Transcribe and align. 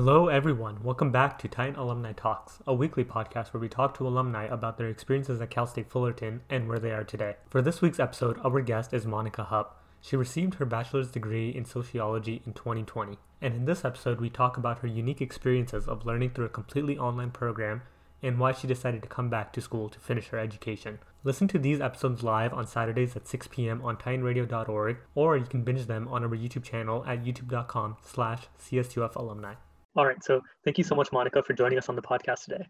Hello, 0.00 0.28
everyone. 0.28 0.84
Welcome 0.84 1.10
back 1.10 1.40
to 1.40 1.48
Titan 1.48 1.74
Alumni 1.74 2.12
Talks, 2.12 2.60
a 2.68 2.72
weekly 2.72 3.04
podcast 3.04 3.52
where 3.52 3.60
we 3.60 3.68
talk 3.68 3.98
to 3.98 4.06
alumni 4.06 4.44
about 4.44 4.78
their 4.78 4.86
experiences 4.86 5.40
at 5.40 5.50
Cal 5.50 5.66
State 5.66 5.90
Fullerton 5.90 6.40
and 6.48 6.68
where 6.68 6.78
they 6.78 6.92
are 6.92 7.02
today. 7.02 7.34
For 7.50 7.60
this 7.60 7.82
week's 7.82 7.98
episode, 7.98 8.38
our 8.44 8.60
guest 8.60 8.94
is 8.94 9.06
Monica 9.06 9.42
Hupp. 9.42 9.82
She 10.00 10.14
received 10.14 10.54
her 10.54 10.64
bachelor's 10.64 11.10
degree 11.10 11.50
in 11.50 11.64
sociology 11.64 12.42
in 12.46 12.52
2020. 12.52 13.18
And 13.42 13.56
in 13.56 13.64
this 13.64 13.84
episode, 13.84 14.20
we 14.20 14.30
talk 14.30 14.56
about 14.56 14.78
her 14.78 14.86
unique 14.86 15.20
experiences 15.20 15.88
of 15.88 16.06
learning 16.06 16.30
through 16.30 16.46
a 16.46 16.48
completely 16.48 16.96
online 16.96 17.32
program 17.32 17.82
and 18.22 18.38
why 18.38 18.52
she 18.52 18.68
decided 18.68 19.02
to 19.02 19.08
come 19.08 19.28
back 19.28 19.52
to 19.54 19.60
school 19.60 19.88
to 19.88 19.98
finish 19.98 20.28
her 20.28 20.38
education. 20.38 21.00
Listen 21.24 21.48
to 21.48 21.58
these 21.58 21.80
episodes 21.80 22.22
live 22.22 22.54
on 22.54 22.68
Saturdays 22.68 23.16
at 23.16 23.26
6 23.26 23.48
p.m. 23.48 23.82
on 23.82 23.96
titanradio.org, 23.96 24.98
or 25.16 25.36
you 25.36 25.46
can 25.46 25.64
binge 25.64 25.86
them 25.86 26.06
on 26.06 26.22
our 26.22 26.30
YouTube 26.30 26.62
channel 26.62 27.04
at 27.04 27.24
youtube.com 27.24 27.96
slash 28.04 28.44
CSUF 28.60 29.16
alumni. 29.16 29.54
All 29.98 30.06
right. 30.06 30.22
So 30.22 30.42
thank 30.64 30.78
you 30.78 30.84
so 30.84 30.94
much, 30.94 31.10
Monica, 31.10 31.42
for 31.42 31.54
joining 31.54 31.76
us 31.76 31.88
on 31.88 31.96
the 31.96 32.02
podcast 32.02 32.44
today. 32.44 32.64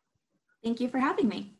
Thank 0.64 0.80
you 0.80 0.88
for 0.88 0.98
having 0.98 1.28
me. 1.28 1.52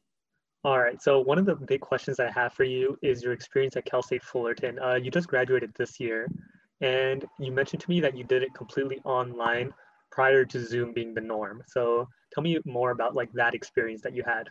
All 0.65 0.79
right. 0.79 1.01
So 1.03 1.21
one 1.21 1.39
of 1.39 1.45
the 1.45 1.57
big 1.57 1.83
questions 1.83 2.19
I 2.19 2.31
have 2.31 2.55
for 2.55 2.65
you 2.65 2.99
is 3.03 3.23
your 3.23 3.35
experience 3.35 3.77
at 3.77 3.85
Cal 3.85 4.03
State 4.03 4.23
Fullerton. 4.23 4.79
Uh, 4.79 4.95
you 4.95 5.11
just 5.11 5.29
graduated 5.29 5.75
this 5.75 6.01
year, 6.01 6.27
and 6.81 7.27
you 7.39 7.53
mentioned 7.53 7.83
to 7.83 7.91
me 7.91 8.01
that 8.01 8.17
you 8.17 8.25
did 8.25 8.43
it 8.43 8.55
completely 8.55 8.99
online 9.05 9.75
prior 10.11 10.47
to 10.47 10.59
Zoom 10.59 10.95
being 10.95 11.13
the 11.13 11.21
norm. 11.21 11.63
So 11.67 12.09
tell 12.33 12.43
me 12.43 12.59
more 12.65 12.93
about 12.93 13.15
like 13.15 13.31
that 13.35 13.55
experience 13.55 14.01
that 14.01 14.15
you 14.15 14.23
had. 14.25 14.49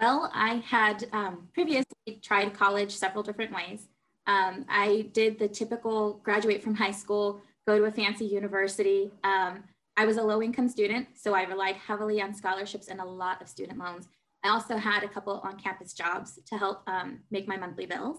Well, 0.00 0.32
I 0.34 0.56
had 0.66 1.06
um, 1.12 1.46
previously 1.54 2.18
tried 2.22 2.54
college 2.54 2.90
several 2.90 3.22
different 3.22 3.54
ways. 3.54 3.86
Um, 4.26 4.66
I 4.68 5.10
did 5.12 5.38
the 5.38 5.46
typical 5.46 6.14
graduate 6.24 6.60
from 6.60 6.74
high 6.74 6.90
school, 6.90 7.40
go 7.68 7.78
to 7.78 7.84
a 7.84 7.92
fancy 7.92 8.24
university. 8.24 9.12
Um, 9.22 9.62
I 9.96 10.06
was 10.06 10.16
a 10.16 10.22
low 10.22 10.42
income 10.42 10.68
student, 10.68 11.08
so 11.14 11.34
I 11.34 11.42
relied 11.44 11.76
heavily 11.76 12.20
on 12.22 12.34
scholarships 12.34 12.88
and 12.88 13.00
a 13.00 13.04
lot 13.04 13.42
of 13.42 13.48
student 13.48 13.78
loans. 13.78 14.08
I 14.42 14.48
also 14.48 14.76
had 14.76 15.04
a 15.04 15.08
couple 15.08 15.40
on 15.44 15.58
campus 15.58 15.92
jobs 15.92 16.40
to 16.46 16.56
help 16.56 16.82
um, 16.86 17.20
make 17.30 17.46
my 17.46 17.56
monthly 17.56 17.86
bills. 17.86 18.18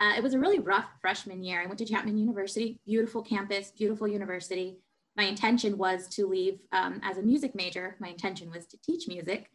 Uh, 0.00 0.14
it 0.16 0.22
was 0.22 0.32
a 0.32 0.38
really 0.38 0.58
rough 0.58 0.86
freshman 1.00 1.42
year. 1.42 1.60
I 1.60 1.66
went 1.66 1.78
to 1.78 1.84
Chapman 1.84 2.16
University, 2.16 2.80
beautiful 2.86 3.22
campus, 3.22 3.70
beautiful 3.70 4.08
university. 4.08 4.78
My 5.16 5.24
intention 5.24 5.76
was 5.76 6.08
to 6.08 6.26
leave 6.26 6.60
um, 6.72 7.00
as 7.04 7.18
a 7.18 7.22
music 7.22 7.54
major. 7.54 7.96
My 8.00 8.08
intention 8.08 8.50
was 8.50 8.66
to 8.68 8.78
teach 8.82 9.06
music. 9.06 9.50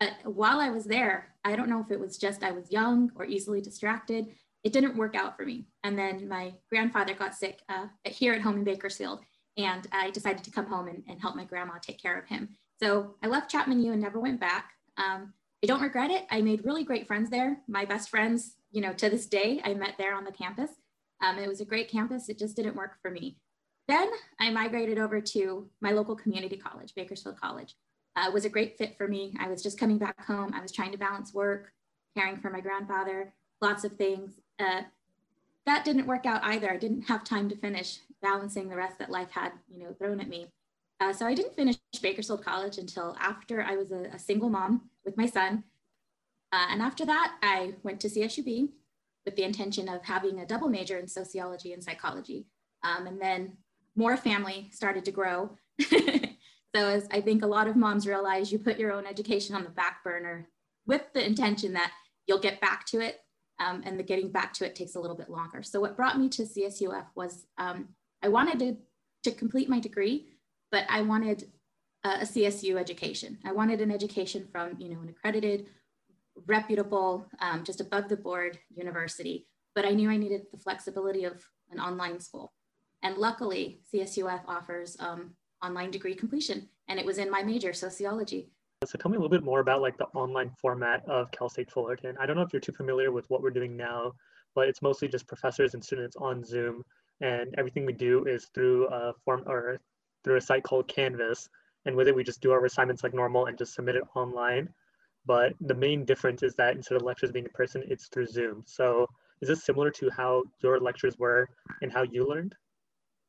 But 0.00 0.14
while 0.24 0.58
I 0.58 0.70
was 0.70 0.84
there, 0.84 1.34
I 1.44 1.54
don't 1.54 1.68
know 1.68 1.80
if 1.80 1.92
it 1.92 2.00
was 2.00 2.18
just 2.18 2.42
I 2.42 2.50
was 2.50 2.72
young 2.72 3.12
or 3.14 3.24
easily 3.24 3.60
distracted. 3.60 4.26
It 4.64 4.72
didn't 4.72 4.96
work 4.96 5.14
out 5.14 5.36
for 5.36 5.44
me. 5.44 5.68
And 5.84 5.96
then 5.96 6.26
my 6.26 6.54
grandfather 6.70 7.14
got 7.14 7.34
sick 7.34 7.60
uh, 7.68 7.86
here 8.04 8.32
at 8.32 8.42
home 8.42 8.56
in 8.56 8.64
Bakersfield 8.64 9.20
and 9.56 9.86
I 9.92 10.10
decided 10.10 10.44
to 10.44 10.50
come 10.50 10.66
home 10.66 10.88
and, 10.88 11.02
and, 11.08 11.20
help 11.20 11.36
my 11.36 11.44
grandma 11.44 11.74
take 11.80 12.02
care 12.02 12.18
of 12.18 12.26
him. 12.26 12.48
So 12.80 13.14
I 13.22 13.28
left 13.28 13.50
Chapman 13.50 13.82
U 13.82 13.92
and 13.92 14.02
never 14.02 14.18
went 14.18 14.40
back. 14.40 14.72
Um, 14.96 15.32
I 15.62 15.66
don't 15.66 15.80
regret 15.80 16.10
it. 16.10 16.26
I 16.30 16.40
made 16.42 16.64
really 16.64 16.84
great 16.84 17.06
friends 17.06 17.30
there. 17.30 17.58
My 17.68 17.84
best 17.84 18.10
friends, 18.10 18.56
you 18.72 18.80
know, 18.80 18.92
to 18.94 19.08
this 19.08 19.26
day, 19.26 19.60
I 19.64 19.74
met 19.74 19.94
there 19.96 20.14
on 20.14 20.24
the 20.24 20.32
campus. 20.32 20.70
Um, 21.24 21.38
it 21.38 21.48
was 21.48 21.60
a 21.60 21.64
great 21.64 21.88
campus. 21.88 22.28
It 22.28 22.38
just 22.38 22.56
didn't 22.56 22.76
work 22.76 22.96
for 23.00 23.10
me. 23.10 23.38
Then 23.86 24.10
I 24.40 24.50
migrated 24.50 24.98
over 24.98 25.20
to 25.20 25.68
my 25.80 25.92
local 25.92 26.16
community 26.16 26.56
college, 26.56 26.94
Bakersfield 26.94 27.40
College. 27.40 27.76
Uh, 28.16 28.30
was 28.32 28.44
a 28.44 28.48
great 28.48 28.78
fit 28.78 28.96
for 28.96 29.08
me. 29.08 29.34
I 29.40 29.48
was 29.48 29.62
just 29.62 29.78
coming 29.78 29.98
back 29.98 30.24
home. 30.24 30.52
I 30.54 30.60
was 30.60 30.70
trying 30.70 30.92
to 30.92 30.98
balance 30.98 31.34
work, 31.34 31.72
caring 32.16 32.36
for 32.36 32.50
my 32.50 32.60
grandfather, 32.60 33.32
lots 33.60 33.84
of 33.84 33.92
things. 33.92 34.34
Uh, 34.58 34.82
that 35.66 35.84
didn't 35.84 36.06
work 36.06 36.26
out 36.26 36.44
either. 36.44 36.70
I 36.70 36.76
didn't 36.76 37.02
have 37.02 37.24
time 37.24 37.48
to 37.48 37.56
finish 37.56 37.98
balancing 38.24 38.68
the 38.68 38.76
rest 38.76 38.98
that 38.98 39.10
life 39.10 39.30
had, 39.30 39.52
you 39.70 39.78
know, 39.78 39.92
thrown 39.92 40.20
at 40.20 40.28
me. 40.28 40.48
Uh, 40.98 41.12
so 41.12 41.26
I 41.26 41.34
didn't 41.34 41.54
finish 41.54 41.76
Bakersfield 42.00 42.44
College 42.44 42.78
until 42.78 43.14
after 43.20 43.62
I 43.62 43.76
was 43.76 43.92
a, 43.92 44.04
a 44.14 44.18
single 44.18 44.48
mom 44.48 44.88
with 45.04 45.16
my 45.16 45.26
son. 45.26 45.64
Uh, 46.50 46.66
and 46.70 46.80
after 46.80 47.04
that, 47.04 47.34
I 47.42 47.74
went 47.82 48.00
to 48.00 48.08
CSUB 48.08 48.70
with 49.26 49.36
the 49.36 49.42
intention 49.42 49.88
of 49.88 50.02
having 50.02 50.40
a 50.40 50.46
double 50.46 50.68
major 50.68 50.98
in 50.98 51.06
sociology 51.06 51.72
and 51.72 51.84
psychology. 51.84 52.46
Um, 52.82 53.06
and 53.06 53.20
then 53.20 53.58
more 53.94 54.16
family 54.16 54.70
started 54.72 55.04
to 55.04 55.12
grow. 55.12 55.56
so 55.82 55.98
as 56.74 57.06
I 57.10 57.20
think 57.20 57.42
a 57.42 57.48
lot 57.48 57.68
of 57.68 57.76
moms 57.76 58.06
realize, 58.06 58.50
you 58.50 58.58
put 58.58 58.78
your 58.78 58.92
own 58.92 59.06
education 59.06 59.54
on 59.54 59.64
the 59.64 59.70
back 59.70 60.02
burner 60.02 60.48
with 60.86 61.02
the 61.12 61.24
intention 61.24 61.74
that 61.74 61.92
you'll 62.26 62.40
get 62.40 62.60
back 62.60 62.86
to 62.86 63.00
it 63.00 63.20
um, 63.58 63.82
and 63.84 63.98
the 63.98 64.02
getting 64.02 64.30
back 64.30 64.52
to 64.54 64.66
it 64.66 64.74
takes 64.74 64.94
a 64.94 65.00
little 65.00 65.16
bit 65.16 65.30
longer. 65.30 65.62
So 65.62 65.80
what 65.80 65.96
brought 65.96 66.18
me 66.18 66.28
to 66.30 66.42
CSUF 66.42 67.06
was 67.14 67.46
um, 67.58 67.88
I 68.24 68.28
wanted 68.28 68.58
to, 68.60 68.76
to 69.30 69.36
complete 69.36 69.68
my 69.68 69.78
degree, 69.78 70.28
but 70.72 70.84
I 70.88 71.02
wanted 71.02 71.44
a, 72.04 72.08
a 72.08 72.22
CSU 72.22 72.78
education. 72.78 73.36
I 73.44 73.52
wanted 73.52 73.82
an 73.82 73.90
education 73.90 74.46
from 74.50 74.76
you 74.78 74.88
know 74.88 75.02
an 75.02 75.10
accredited, 75.10 75.66
reputable, 76.46 77.26
um, 77.40 77.64
just 77.64 77.82
above 77.82 78.08
the 78.08 78.16
board 78.16 78.58
university. 78.74 79.46
But 79.74 79.84
I 79.84 79.90
knew 79.90 80.10
I 80.10 80.16
needed 80.16 80.46
the 80.50 80.58
flexibility 80.58 81.24
of 81.24 81.44
an 81.70 81.78
online 81.78 82.18
school, 82.18 82.54
and 83.02 83.18
luckily 83.18 83.80
CSUF 83.92 84.40
offers 84.48 84.96
um, 85.00 85.34
online 85.62 85.90
degree 85.90 86.14
completion, 86.14 86.66
and 86.88 86.98
it 86.98 87.04
was 87.04 87.18
in 87.18 87.30
my 87.30 87.42
major 87.42 87.74
sociology. 87.74 88.48
So 88.86 88.98
tell 88.98 89.10
me 89.10 89.16
a 89.16 89.20
little 89.20 89.36
bit 89.36 89.44
more 89.44 89.60
about 89.60 89.82
like 89.82 89.98
the 89.98 90.06
online 90.14 90.50
format 90.58 91.06
of 91.06 91.30
Cal 91.30 91.50
State 91.50 91.70
Fullerton. 91.70 92.16
I 92.18 92.24
don't 92.24 92.36
know 92.36 92.42
if 92.42 92.54
you're 92.54 92.60
too 92.60 92.72
familiar 92.72 93.12
with 93.12 93.28
what 93.28 93.42
we're 93.42 93.50
doing 93.50 93.76
now, 93.76 94.12
but 94.54 94.68
it's 94.68 94.80
mostly 94.80 95.08
just 95.08 95.26
professors 95.26 95.74
and 95.74 95.84
students 95.84 96.16
on 96.16 96.42
Zoom, 96.42 96.84
and 97.20 97.54
everything 97.58 97.86
we 97.86 97.92
do 97.92 98.24
is 98.24 98.46
through 98.54 98.88
a 98.88 99.12
form 99.24 99.42
or 99.46 99.80
through 100.22 100.36
a 100.36 100.40
site 100.40 100.62
called 100.62 100.88
Canvas. 100.88 101.48
And 101.86 101.94
with 101.94 102.08
it, 102.08 102.14
we 102.14 102.24
just 102.24 102.40
do 102.40 102.52
our 102.52 102.64
assignments 102.64 103.02
like 103.02 103.14
normal 103.14 103.46
and 103.46 103.58
just 103.58 103.74
submit 103.74 103.96
it 103.96 104.04
online. 104.14 104.68
But 105.26 105.54
the 105.60 105.74
main 105.74 106.04
difference 106.04 106.42
is 106.42 106.54
that 106.56 106.76
instead 106.76 106.96
of 106.96 107.02
lectures 107.02 107.32
being 107.32 107.44
in 107.44 107.50
person, 107.52 107.82
it's 107.86 108.08
through 108.08 108.26
Zoom. 108.26 108.62
So 108.66 109.06
is 109.40 109.48
this 109.48 109.64
similar 109.64 109.90
to 109.92 110.10
how 110.10 110.44
your 110.62 110.80
lectures 110.80 111.18
were 111.18 111.48
and 111.82 111.92
how 111.92 112.02
you 112.02 112.26
learned? 112.26 112.54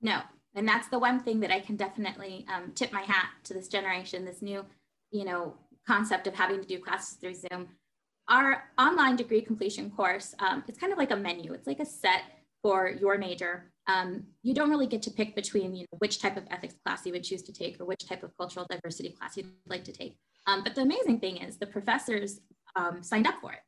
No, 0.01 0.21
and 0.55 0.67
that's 0.67 0.87
the 0.89 0.99
one 0.99 1.21
thing 1.21 1.39
that 1.41 1.51
I 1.51 1.59
can 1.59 1.75
definitely 1.75 2.45
um, 2.53 2.71
tip 2.75 2.91
my 2.91 3.01
hat 3.01 3.29
to 3.45 3.53
this 3.53 3.67
generation, 3.67 4.25
this 4.25 4.41
new 4.41 4.65
you 5.15 5.25
know, 5.25 5.53
concept 5.87 6.27
of 6.27 6.35
having 6.35 6.61
to 6.61 6.67
do 6.67 6.79
classes 6.79 7.17
through 7.17 7.35
Zoom. 7.35 7.67
Our 8.27 8.63
online 8.77 9.15
degree 9.15 9.41
completion 9.41 9.91
course, 9.91 10.33
um, 10.39 10.63
it's 10.67 10.79
kind 10.79 10.91
of 10.91 10.97
like 10.97 11.11
a 11.11 11.15
menu. 11.15 11.53
It's 11.53 11.67
like 11.67 11.79
a 11.79 11.85
set 11.85 12.23
for 12.65 12.89
your 12.89 13.19
major. 13.19 13.71
Um, 13.85 14.23
you 14.41 14.55
don't 14.55 14.71
really 14.71 14.87
get 14.87 15.03
to 15.03 15.11
pick 15.11 15.35
between 15.35 15.75
you 15.75 15.83
know, 15.83 15.99
which 15.99 16.19
type 16.19 16.35
of 16.35 16.45
ethics 16.49 16.73
class 16.83 17.05
you 17.05 17.11
would 17.11 17.23
choose 17.23 17.43
to 17.43 17.53
take 17.53 17.79
or 17.79 17.85
which 17.85 18.07
type 18.07 18.23
of 18.23 18.35
cultural 18.39 18.65
diversity 18.67 19.09
class 19.09 19.37
you'd 19.37 19.51
like 19.67 19.83
to 19.83 19.91
take. 19.91 20.17
Um, 20.47 20.63
but 20.63 20.73
the 20.73 20.81
amazing 20.81 21.19
thing 21.19 21.37
is 21.37 21.57
the 21.57 21.67
professors 21.67 22.39
um, 22.75 23.03
signed 23.03 23.27
up 23.27 23.35
for 23.39 23.51
it. 23.51 23.59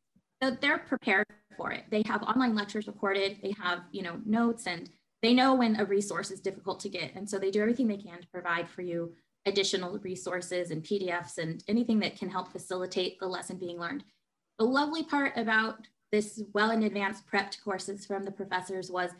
So 0.42 0.58
they're 0.60 0.80
prepared 0.80 1.28
for 1.58 1.72
it. 1.72 1.84
They 1.92 2.02
have 2.08 2.24
online 2.24 2.56
lectures 2.56 2.88
recorded. 2.88 3.38
They 3.44 3.54
have 3.62 3.82
you 3.92 4.02
know 4.02 4.20
notes 4.26 4.66
and 4.66 4.90
they 5.22 5.36
know 5.36 5.54
when 5.54 5.80
a 5.80 5.86
resource 5.86 6.32
is 6.32 6.40
difficult 6.40 6.80
to 6.80 6.90
get. 6.90 7.14
And 7.14 7.30
so 7.30 7.38
they 7.38 7.52
do 7.52 7.62
everything 7.62 7.88
they 7.88 7.98
can 7.98 8.20
to 8.20 8.28
provide 8.34 8.68
for 8.68 8.82
you 8.82 9.14
additional 9.46 10.00
resources 10.00 10.72
and 10.72 10.82
PDFs 10.82 11.38
and 11.38 11.64
anything 11.68 12.00
that 12.00 12.18
can 12.18 12.30
help 12.30 12.52
facilitate 12.52 13.20
the 13.20 13.28
lesson 13.28 13.58
being 13.58 13.80
learned. 13.80 14.04
The 14.58 14.66
lovely 14.66 15.04
part 15.04 15.34
about 15.38 15.86
this 16.12 16.42
well 16.54 16.72
in 16.72 16.84
advance 16.84 17.22
prepped 17.32 17.64
courses 17.64 18.06
from 18.06 18.24
the 18.24 18.32
professors 18.32 18.90
was 18.90 19.12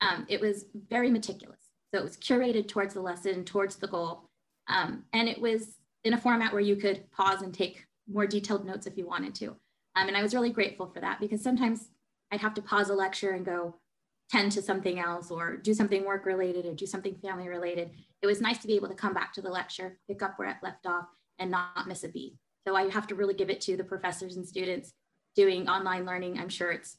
um, 0.00 0.26
it 0.28 0.40
was 0.40 0.66
very 0.88 1.10
meticulous. 1.10 1.60
So 1.92 2.00
it 2.00 2.04
was 2.04 2.16
curated 2.16 2.68
towards 2.68 2.94
the 2.94 3.00
lesson, 3.00 3.44
towards 3.44 3.76
the 3.76 3.86
goal. 3.86 4.28
Um, 4.68 5.04
and 5.12 5.28
it 5.28 5.40
was 5.40 5.76
in 6.04 6.12
a 6.12 6.20
format 6.20 6.52
where 6.52 6.60
you 6.60 6.76
could 6.76 7.10
pause 7.12 7.42
and 7.42 7.54
take 7.54 7.86
more 8.10 8.26
detailed 8.26 8.66
notes 8.66 8.86
if 8.86 8.98
you 8.98 9.06
wanted 9.06 9.34
to. 9.36 9.56
Um, 9.94 10.08
and 10.08 10.16
I 10.16 10.22
was 10.22 10.34
really 10.34 10.50
grateful 10.50 10.86
for 10.86 11.00
that 11.00 11.20
because 11.20 11.42
sometimes 11.42 11.88
I'd 12.30 12.40
have 12.40 12.54
to 12.54 12.62
pause 12.62 12.90
a 12.90 12.94
lecture 12.94 13.30
and 13.30 13.46
go 13.46 13.76
tend 14.30 14.52
to 14.52 14.60
something 14.60 14.98
else 14.98 15.30
or 15.30 15.56
do 15.56 15.72
something 15.72 16.04
work 16.04 16.26
related 16.26 16.66
or 16.66 16.74
do 16.74 16.84
something 16.84 17.14
family 17.14 17.48
related 17.48 17.92
it 18.22 18.26
was 18.26 18.40
nice 18.40 18.58
to 18.58 18.66
be 18.66 18.74
able 18.74 18.88
to 18.88 18.94
come 18.94 19.14
back 19.14 19.32
to 19.34 19.42
the 19.42 19.48
lecture, 19.48 19.98
pick 20.08 20.22
up 20.22 20.38
where 20.38 20.48
it 20.48 20.56
left 20.62 20.86
off, 20.86 21.06
and 21.38 21.50
not 21.50 21.86
miss 21.86 22.04
a 22.04 22.08
beat. 22.08 22.34
So 22.66 22.74
I 22.74 22.90
have 22.90 23.06
to 23.08 23.14
really 23.14 23.34
give 23.34 23.50
it 23.50 23.60
to 23.62 23.76
the 23.76 23.84
professors 23.84 24.36
and 24.36 24.46
students 24.46 24.94
doing 25.36 25.68
online 25.68 26.04
learning. 26.04 26.38
I'm 26.38 26.48
sure 26.48 26.72
it's 26.72 26.96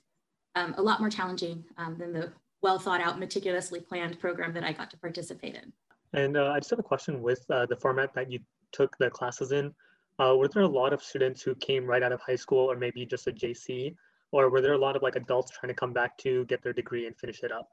um, 0.55 0.75
a 0.77 0.81
lot 0.81 0.99
more 0.99 1.09
challenging 1.09 1.63
um, 1.77 1.97
than 1.97 2.13
the 2.13 2.31
well 2.61 2.79
thought 2.79 3.01
out, 3.01 3.19
meticulously 3.19 3.79
planned 3.79 4.19
program 4.19 4.53
that 4.53 4.63
I 4.63 4.71
got 4.71 4.89
to 4.91 4.97
participate 4.97 5.55
in. 5.55 5.73
And 6.13 6.37
uh, 6.37 6.51
I 6.51 6.59
just 6.59 6.69
have 6.69 6.79
a 6.79 6.83
question 6.83 7.21
with 7.21 7.45
uh, 7.49 7.65
the 7.65 7.75
format 7.75 8.13
that 8.15 8.31
you 8.31 8.39
took 8.71 8.97
the 8.97 9.09
classes 9.09 9.51
in. 9.51 9.73
Uh, 10.19 10.35
were 10.35 10.47
there 10.47 10.63
a 10.63 10.67
lot 10.67 10.93
of 10.93 11.03
students 11.03 11.41
who 11.41 11.53
came 11.55 11.85
right 11.85 12.01
out 12.01 12.11
of 12.11 12.19
high 12.21 12.35
school 12.35 12.71
or 12.71 12.75
maybe 12.75 13.05
just 13.05 13.27
a 13.27 13.31
JC? 13.31 13.95
Or 14.31 14.49
were 14.49 14.61
there 14.61 14.73
a 14.73 14.77
lot 14.77 14.95
of 14.95 15.03
like 15.03 15.15
adults 15.15 15.51
trying 15.51 15.69
to 15.69 15.75
come 15.75 15.93
back 15.93 16.17
to 16.19 16.45
get 16.45 16.63
their 16.63 16.73
degree 16.73 17.05
and 17.05 17.15
finish 17.17 17.43
it 17.43 17.51
up? 17.51 17.69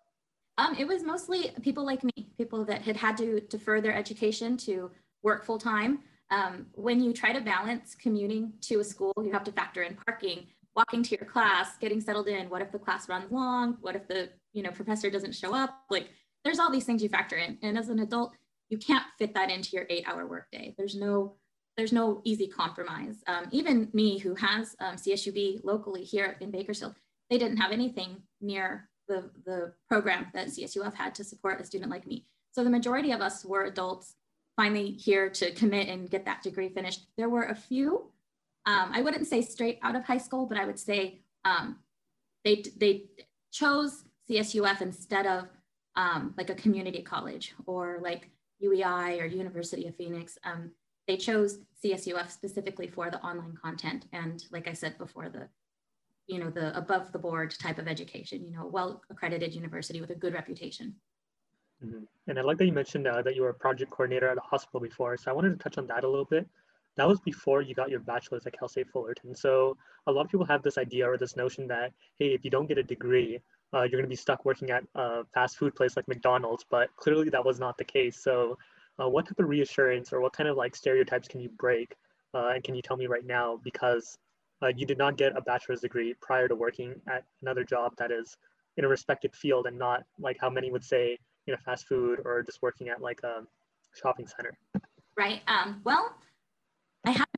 Um, 0.56 0.76
it 0.78 0.87
was 0.87 1.02
mostly 1.02 1.50
people 1.62 1.84
like 1.84 2.05
me, 2.05 2.12
people 2.37 2.64
that 2.66 2.82
had 2.82 2.96
had 2.96 3.16
to 3.16 3.40
defer 3.40 3.81
their 3.81 3.94
education 3.94 4.56
to 4.58 4.90
work 5.22 5.44
full 5.44 5.58
time. 5.58 6.00
Um, 6.31 6.66
when 6.75 7.02
you 7.02 7.12
try 7.12 7.32
to 7.32 7.40
balance 7.40 7.94
commuting 7.94 8.52
to 8.62 8.81
a 8.81 8.84
school, 8.84 9.12
you 9.22 9.32
have 9.32 9.44
to 9.44 9.52
factor 9.52 9.82
in 9.82 9.96
parking, 10.06 10.46
walking 10.76 11.03
to 11.03 11.17
your 11.17 11.26
class, 11.26 11.76
getting 11.79 12.00
settled 12.00 12.29
in. 12.29 12.50
What 12.50 12.62
if 12.62 12.73
the 12.73 12.79
class 12.79 13.09
runs 13.09 13.31
long? 13.31 13.79
What 13.81 13.97
if 13.97 14.09
the 14.09 14.31
you 14.53 14.62
know 14.62 14.71
professor 14.71 15.11
doesn't 15.11 15.35
show 15.35 15.55
up? 15.55 15.82
Like 15.91 16.09
there's 16.44 16.59
all 16.59 16.71
these 16.71 16.85
things 16.85 17.03
you 17.03 17.09
factor 17.09 17.37
in. 17.37 17.59
And 17.62 17.79
as 17.79 17.88
an 17.88 18.00
adult, 18.00 18.35
you 18.69 18.79
can't 18.79 19.05
fit 19.19 19.35
that 19.35 19.50
into 19.50 19.76
your 19.76 19.87
eight 19.88 20.05
hour 20.06 20.26
workday. 20.26 20.75
There's 20.76 20.97
no 20.97 21.37
there's 21.76 21.93
no 21.93 22.21
easy 22.25 22.47
compromise. 22.47 23.17
Um, 23.26 23.49
even 23.50 23.88
me, 23.93 24.19
who 24.19 24.35
has 24.37 24.76
um, 24.81 24.97
CSUB 24.97 25.65
locally 25.65 26.05
here 26.05 26.37
in 26.41 26.50
Bakersfield, 26.50 26.94
they 27.31 27.38
didn't 27.38 27.56
have 27.56 27.73
anything 27.73 28.23
near 28.41 28.88
the, 29.09 29.31
the 29.44 29.73
program 29.88 30.26
that 30.35 30.49
CSUF 30.49 30.94
had 30.94 31.15
to 31.17 31.25
support 31.25 31.61
a 31.61 31.65
student 31.65 31.91
like 31.91 32.06
me. 32.06 32.26
So 32.53 32.62
the 32.62 32.71
majority 32.71 33.11
of 33.11 33.21
us 33.21 33.44
were 33.44 33.65
adults 33.65 34.15
finally 34.56 34.93
here 34.93 35.29
to 35.29 35.50
commit 35.53 35.88
and 35.88 36.09
get 36.09 36.25
that 36.26 36.43
degree 36.43 36.69
finished. 36.69 37.06
There 37.17 37.29
were 37.29 37.44
a 37.44 37.55
few, 37.56 38.12
um, 38.66 38.90
I 38.93 39.02
wouldn't 39.02 39.26
say 39.26 39.43
straight 39.43 39.78
out 39.82 39.96
of 39.96 40.05
high 40.05 40.19
school, 40.19 40.46
but 40.46 40.58
I 40.58 40.64
would 40.64 40.78
say 40.78 41.20
um, 41.44 41.78
they, 42.44 42.64
they 42.76 43.05
chose 43.52 44.05
CSUF 44.28 44.81
instead 44.81 45.26
of 45.26 45.49
um, 45.96 46.34
like 46.37 46.50
a 46.50 46.55
community 46.55 47.02
college 47.02 47.55
or 47.66 47.99
like 48.00 48.31
UEI 48.62 49.20
or 49.20 49.26
University 49.26 49.87
of 49.87 49.94
Phoenix. 49.96 50.38
Um, 50.44 50.70
they 51.06 51.16
chose 51.16 51.58
CSUF 51.84 52.31
specifically 52.31 52.88
for 52.88 53.11
the 53.11 53.20
online 53.20 53.55
content. 53.62 54.06
And 54.12 54.43
like 54.50 54.66
I 54.66 54.72
said 54.72 54.96
before, 54.96 55.28
the 55.28 55.49
you 56.26 56.38
know 56.38 56.50
the 56.50 56.76
above 56.76 57.12
the 57.12 57.19
board 57.19 57.55
type 57.61 57.78
of 57.78 57.87
education 57.87 58.44
you 58.44 58.50
know 58.50 58.66
well 58.66 59.02
accredited 59.11 59.55
university 59.55 60.00
with 60.00 60.11
a 60.11 60.14
good 60.14 60.32
reputation 60.32 60.94
mm-hmm. 61.84 62.05
and 62.28 62.38
i 62.38 62.43
like 62.43 62.56
that 62.58 62.66
you 62.66 62.72
mentioned 62.72 63.06
uh, 63.06 63.20
that 63.22 63.34
you 63.34 63.43
were 63.43 63.50
a 63.50 63.55
project 63.55 63.90
coordinator 63.90 64.28
at 64.28 64.38
a 64.38 64.40
hospital 64.40 64.81
before 64.81 65.16
so 65.16 65.31
i 65.31 65.34
wanted 65.34 65.50
to 65.50 65.62
touch 65.62 65.78
on 65.78 65.87
that 65.87 66.05
a 66.05 66.08
little 66.08 66.25
bit 66.25 66.49
that 66.96 67.08
was 67.08 67.20
before 67.20 67.62
you 67.62 67.75
got 67.75 67.91
your 67.91 68.00
bachelor's 68.00 68.46
at 68.46 68.58
cal 68.58 68.69
state 68.69 68.88
fullerton 68.88 69.35
so 69.35 69.76
a 70.06 70.12
lot 70.12 70.25
of 70.25 70.31
people 70.31 70.46
have 70.46 70.62
this 70.62 70.79
idea 70.79 71.08
or 71.08 71.17
this 71.17 71.37
notion 71.37 71.67
that 71.67 71.93
hey 72.19 72.29
if 72.29 72.44
you 72.44 72.50
don't 72.50 72.67
get 72.67 72.79
a 72.79 72.82
degree 72.82 73.38
uh, 73.73 73.82
you're 73.82 74.00
going 74.00 74.02
to 74.02 74.08
be 74.08 74.17
stuck 74.17 74.44
working 74.44 74.70
at 74.70 74.85
a 74.94 75.25
fast 75.32 75.56
food 75.56 75.75
place 75.75 75.96
like 75.96 76.06
mcdonald's 76.08 76.64
but 76.70 76.88
clearly 76.96 77.29
that 77.29 77.44
was 77.44 77.58
not 77.58 77.76
the 77.79 77.85
case 77.85 78.23
so 78.23 78.56
uh, 79.00 79.08
what 79.08 79.26
type 79.26 79.38
of 79.38 79.49
reassurance 79.49 80.12
or 80.12 80.20
what 80.20 80.32
kind 80.32 80.49
of 80.49 80.56
like 80.56 80.76
stereotypes 80.76 81.29
can 81.29 81.41
you 81.41 81.49
break 81.58 81.94
uh, 82.35 82.52
and 82.55 82.64
can 82.64 82.75
you 82.75 82.82
tell 82.82 82.97
me 82.97 83.06
right 83.06 83.26
now 83.26 83.61
because 83.64 84.17
uh, 84.62 84.69
you 84.76 84.87
did 84.87 84.99
not 84.99 85.17
get 85.17 85.37
a 85.37 85.40
bachelor's 85.40 85.81
degree 85.81 86.14
prior 86.20 86.49
to 86.49 86.55
working 86.55 86.94
at 87.08 87.25
another 87.43 87.64
job 87.64 87.93
that 87.99 88.11
is 88.11 88.37
in 88.76 88.85
a 88.85 88.88
respected 88.88 89.35
field 89.35 89.67
and 89.67 89.79
not 89.79 90.05
like 90.19 90.37
how 90.40 90.50
many 90.50 90.70
would 90.70 90.85
say 90.85 91.19
in 91.47 91.55
a 91.55 91.58
fast 91.58 91.87
food 91.87 92.20
or 92.25 92.43
just 92.43 92.62
working 92.62 92.88
at 92.88 93.00
like 93.00 93.20
a 93.25 93.43
shopping 93.94 94.26
center. 94.26 94.56
Right. 95.17 95.43
Um, 95.47 95.81
well, 95.85 96.17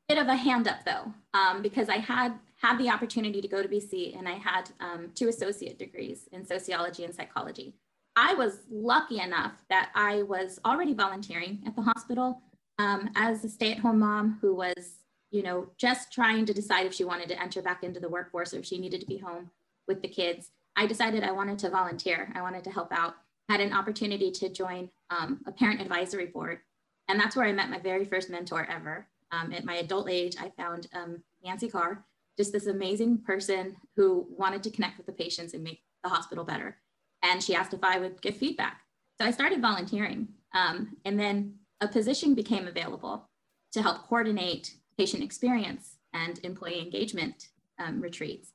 bit 0.09 0.19
of 0.19 0.29
a 0.29 0.37
hand 0.37 0.69
up 0.69 0.85
though, 0.85 1.13
um, 1.35 1.63
because 1.63 1.89
I 1.89 1.97
had 1.97 2.35
had 2.63 2.79
the 2.79 2.89
opportunity 2.89 3.41
to 3.41 3.49
go 3.49 3.63
to 3.63 3.69
BC 3.69 4.19
and 4.19 4.29
I 4.29 4.35
had 4.35 4.71
um, 4.81 5.11
two 5.15 5.29
associate 5.29 5.79
degrees 5.79 6.29
in 6.33 6.45
sociology 6.45 7.05
and 7.05 7.15
psychology. 7.15 7.75
I 8.17 8.35
was 8.35 8.61
lucky 8.71 9.21
enough 9.21 9.53
that 9.69 9.91
I 9.95 10.23
was 10.23 10.59
already 10.65 10.95
volunteering 10.95 11.63
at 11.67 11.77
the 11.77 11.83
hospital 11.83 12.41
um, 12.79 13.11
as 13.15 13.45
a 13.45 13.49
stay-at-home 13.49 13.99
mom 13.99 14.39
who 14.41 14.55
was 14.55 15.01
you 15.31 15.43
know, 15.43 15.69
just 15.77 16.13
trying 16.13 16.47
to 16.47 16.55
decide 16.55 16.87
if 16.87 16.95
she 16.95 17.05
wanted 17.05 17.29
to 17.29 17.43
enter 17.43 17.61
back 17.61 17.83
into 17.83 18.01
the 18.01 18.09
workforce 18.09 18.55
or 18.55 18.59
if 18.59 18.67
she 18.67 18.79
needed 18.79 19.01
to 19.01 19.07
be 19.07 19.19
home 19.19 19.51
with 19.89 20.03
the 20.03 20.09
kids. 20.09 20.51
I 20.77 20.87
decided 20.87 21.23
I 21.23 21.33
wanted 21.33 21.59
to 21.61 21.71
volunteer. 21.71 22.33
I 22.35 22.43
wanted 22.43 22.65
to 22.65 22.71
help 22.71 22.93
out. 22.93 23.17
Had 23.49 23.61
an 23.61 23.73
opportunity 23.73 24.31
to 24.33 24.49
join 24.49 24.91
um, 25.11 25.41
a 25.47 25.53
parent 25.53 25.81
advisory 25.81 26.27
board. 26.27 26.61
And 27.09 27.19
that's 27.21 27.37
where 27.37 27.47
I 27.47 27.53
met 27.53 27.71
my 27.71 27.79
very 27.79 28.05
first 28.05 28.31
mentor 28.31 28.67
ever. 28.71 29.07
Um, 29.33 29.53
at 29.53 29.65
my 29.65 29.77
adult 29.77 30.09
age, 30.09 30.37
I 30.41 30.51
found 30.57 30.89
um, 30.93 31.23
Nancy 31.45 31.69
Carr, 31.69 32.05
just 32.37 32.53
this 32.53 32.67
amazing 32.67 33.19
person 33.19 33.77
who 33.97 34.27
wanted 34.31 34.63
to 34.63 34.71
connect 34.71 34.99
with 34.99 35.07
the 35.07 35.13
patients 35.13 35.55
and 35.55 35.65
make 35.65 35.83
the 36.03 36.11
hospital 36.11 36.45
better. 36.45 36.77
And 37.23 37.43
she 37.43 37.55
asked 37.55 37.75
if 37.75 37.83
I 37.83 37.99
would 37.99 38.21
give 38.23 38.37
feedback. 38.37 38.81
So 39.19 39.27
I 39.27 39.31
started 39.31 39.61
volunteering. 39.61 40.29
Um, 40.55 40.97
and 41.05 41.19
then 41.19 41.55
a 41.81 41.89
position 41.89 42.35
became 42.35 42.67
available 42.67 43.29
to 43.73 43.83
help 43.83 44.09
coordinate 44.09 44.75
patient 44.97 45.23
experience 45.23 45.97
and 46.13 46.39
employee 46.43 46.81
engagement 46.81 47.49
um, 47.79 48.01
retreats. 48.01 48.53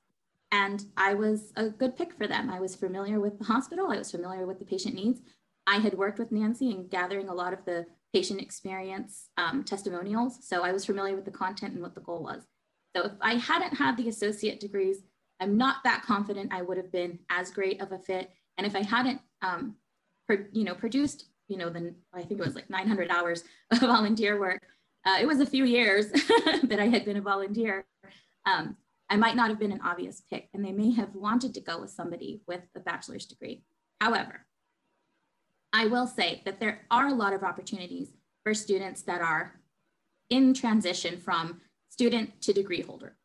And 0.51 0.83
I 0.97 1.13
was 1.13 1.53
a 1.55 1.69
good 1.69 1.95
pick 1.95 2.13
for 2.13 2.27
them. 2.27 2.49
I 2.49 2.59
was 2.59 2.75
familiar 2.75 3.19
with 3.19 3.37
the 3.37 3.45
hospital, 3.45 3.91
I 3.91 3.97
was 3.97 4.11
familiar 4.11 4.45
with 4.45 4.59
the 4.59 4.65
patient 4.65 4.95
needs. 4.95 5.21
I 5.67 5.77
had 5.77 5.93
worked 5.93 6.19
with 6.19 6.31
Nancy 6.31 6.71
in 6.71 6.87
gathering 6.87 7.29
a 7.29 7.33
lot 7.33 7.53
of 7.53 7.63
the 7.65 7.85
patient 8.13 8.41
experience 8.41 9.29
um, 9.37 9.63
testimonials. 9.63 10.39
So 10.41 10.63
I 10.63 10.71
was 10.71 10.85
familiar 10.85 11.15
with 11.15 11.25
the 11.25 11.31
content 11.31 11.73
and 11.73 11.81
what 11.81 11.95
the 11.95 12.01
goal 12.01 12.23
was. 12.23 12.43
So 12.95 13.05
if 13.05 13.11
I 13.21 13.35
hadn't 13.35 13.75
had 13.75 13.97
the 13.97 14.09
associate 14.09 14.59
degrees, 14.59 14.97
I'm 15.39 15.57
not 15.57 15.77
that 15.83 16.03
confident 16.03 16.53
I 16.53 16.61
would 16.61 16.77
have 16.77 16.91
been 16.91 17.19
as 17.29 17.51
great 17.51 17.81
of 17.81 17.91
a 17.91 17.99
fit. 17.99 18.31
And 18.57 18.67
if 18.67 18.75
I 18.75 18.83
hadn't, 18.83 19.21
um, 19.41 19.75
pro- 20.27 20.45
you 20.51 20.63
know, 20.63 20.75
produced, 20.75 21.25
you 21.47 21.57
know, 21.57 21.69
then 21.69 21.95
I 22.13 22.21
think 22.23 22.39
it 22.39 22.45
was 22.45 22.55
like 22.55 22.69
900 22.69 23.09
hours 23.09 23.43
of 23.71 23.79
volunteer 23.79 24.39
work, 24.39 24.61
uh, 25.05 25.17
it 25.19 25.25
was 25.25 25.39
a 25.39 25.45
few 25.45 25.65
years 25.65 26.11
that 26.63 26.79
I 26.79 26.87
had 26.87 27.05
been 27.05 27.17
a 27.17 27.21
volunteer. 27.21 27.85
Um, 28.45 28.77
I 29.09 29.17
might 29.17 29.35
not 29.35 29.49
have 29.49 29.59
been 29.59 29.71
an 29.71 29.81
obvious 29.83 30.21
pick, 30.29 30.47
and 30.53 30.63
they 30.63 30.71
may 30.71 30.91
have 30.91 31.15
wanted 31.15 31.53
to 31.55 31.61
go 31.61 31.81
with 31.81 31.89
somebody 31.89 32.41
with 32.47 32.61
a 32.75 32.79
bachelor's 32.79 33.25
degree. 33.25 33.63
However, 33.99 34.45
I 35.73 35.87
will 35.87 36.07
say 36.07 36.41
that 36.45 36.59
there 36.59 36.81
are 36.91 37.07
a 37.07 37.13
lot 37.13 37.33
of 37.33 37.43
opportunities 37.43 38.09
for 38.43 38.53
students 38.53 39.01
that 39.03 39.21
are 39.21 39.59
in 40.29 40.53
transition 40.53 41.17
from 41.17 41.61
student 41.89 42.41
to 42.41 42.53
degree 42.53 42.81
holder. 42.81 43.15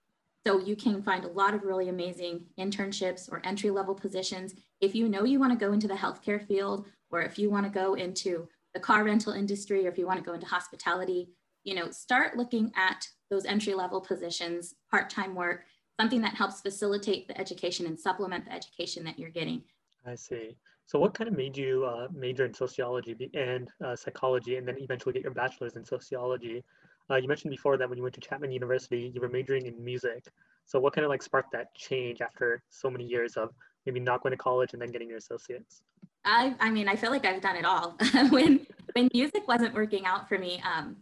So 0.46 0.60
you 0.60 0.76
can 0.76 1.02
find 1.02 1.25
a 1.25 1.28
lot 1.28 1.54
of 1.54 1.64
really 1.64 1.88
amazing 1.88 2.44
internships 2.58 3.31
or 3.31 3.43
entry 3.44 3.70
level 3.70 3.94
positions. 3.94 4.54
If 4.81 4.94
you 4.94 5.08
know 5.08 5.25
you 5.25 5.40
want 5.40 5.52
to 5.52 5.66
go 5.66 5.72
into 5.72 5.88
the 5.88 5.94
healthcare 5.94 6.46
field, 6.46 6.87
or 7.10 7.22
if 7.22 7.38
you 7.38 7.50
want 7.50 7.66
to 7.66 7.70
go 7.70 7.94
into 7.94 8.48
the 8.75 8.81
car 8.81 9.04
rental 9.04 9.32
industry, 9.32 9.87
or 9.87 9.90
if 9.90 9.98
you 9.98 10.06
want 10.06 10.20
to 10.20 10.25
go 10.25 10.34
into 10.34 10.46
hospitality, 10.46 11.31
you 11.64 11.75
know, 11.75 11.90
start 11.90 12.37
looking 12.37 12.70
at 12.76 13.08
those 13.28 13.44
entry 13.44 13.75
level 13.75 14.00
positions, 14.00 14.75
part-time 14.90 15.34
work, 15.34 15.64
something 16.00 16.20
that 16.20 16.34
helps 16.34 16.60
facilitate 16.60 17.26
the 17.26 17.40
education 17.40 17.87
and 17.87 17.98
supplement 17.98 18.44
the 18.44 18.52
education 18.52 19.02
that 19.04 19.19
you're 19.19 19.31
getting. 19.31 19.62
I 20.04 20.14
see. 20.14 20.56
So 20.87 21.00
what 21.00 21.15
kind 21.15 21.29
of 21.29 21.37
made 21.37 21.56
you 21.56 21.85
uh, 21.85 22.06
major 22.15 22.44
in 22.44 22.55
sociology 22.55 23.31
and 23.35 23.69
uh, 23.85 23.97
psychology 23.97 24.56
and 24.56 24.67
then 24.67 24.77
eventually 24.79 25.12
get 25.12 25.23
your 25.23 25.35
bachelor's 25.35 25.77
in 25.77 25.85
sociology? 25.85 26.62
Uh, 27.11 27.17
you 27.17 27.29
mentioned 27.29 27.50
before 27.50 27.77
that 27.77 27.88
when 27.88 27.97
you 27.97 28.03
went 28.03 28.15
to 28.15 28.21
Chapman 28.21 28.53
University, 28.53 29.12
you 29.15 29.21
were 29.21 29.29
majoring 29.29 29.67
in 29.67 29.85
music. 29.85 30.27
So 30.65 30.81
what 30.81 30.93
kind 30.93 31.05
of 31.05 31.11
like 31.11 31.23
sparked 31.23 31.53
that 31.53 31.75
change 31.75 32.21
after 32.21 32.62
so 32.69 32.91
many 32.91 33.05
years 33.05 33.37
of 33.37 33.50
maybe 33.85 34.00
not 34.00 34.23
going 34.23 34.33
to 34.33 34.37
college 34.37 34.73
and 34.73 34.83
then 34.83 34.91
getting 34.91 35.09
your 35.09 35.19
associates? 35.19 35.83
I, 36.25 36.55
I 36.59 36.71
mean, 36.71 36.89
I 36.89 36.97
feel 36.97 37.11
like 37.11 37.25
I've 37.25 37.41
done 37.41 37.56
it 37.56 37.65
all. 37.65 37.97
when 38.31 38.67
when 38.94 39.09
music 39.12 39.47
wasn't 39.47 39.75
working 39.75 40.06
out 40.06 40.29
for 40.29 40.39
me, 40.39 40.61
um, 40.65 40.97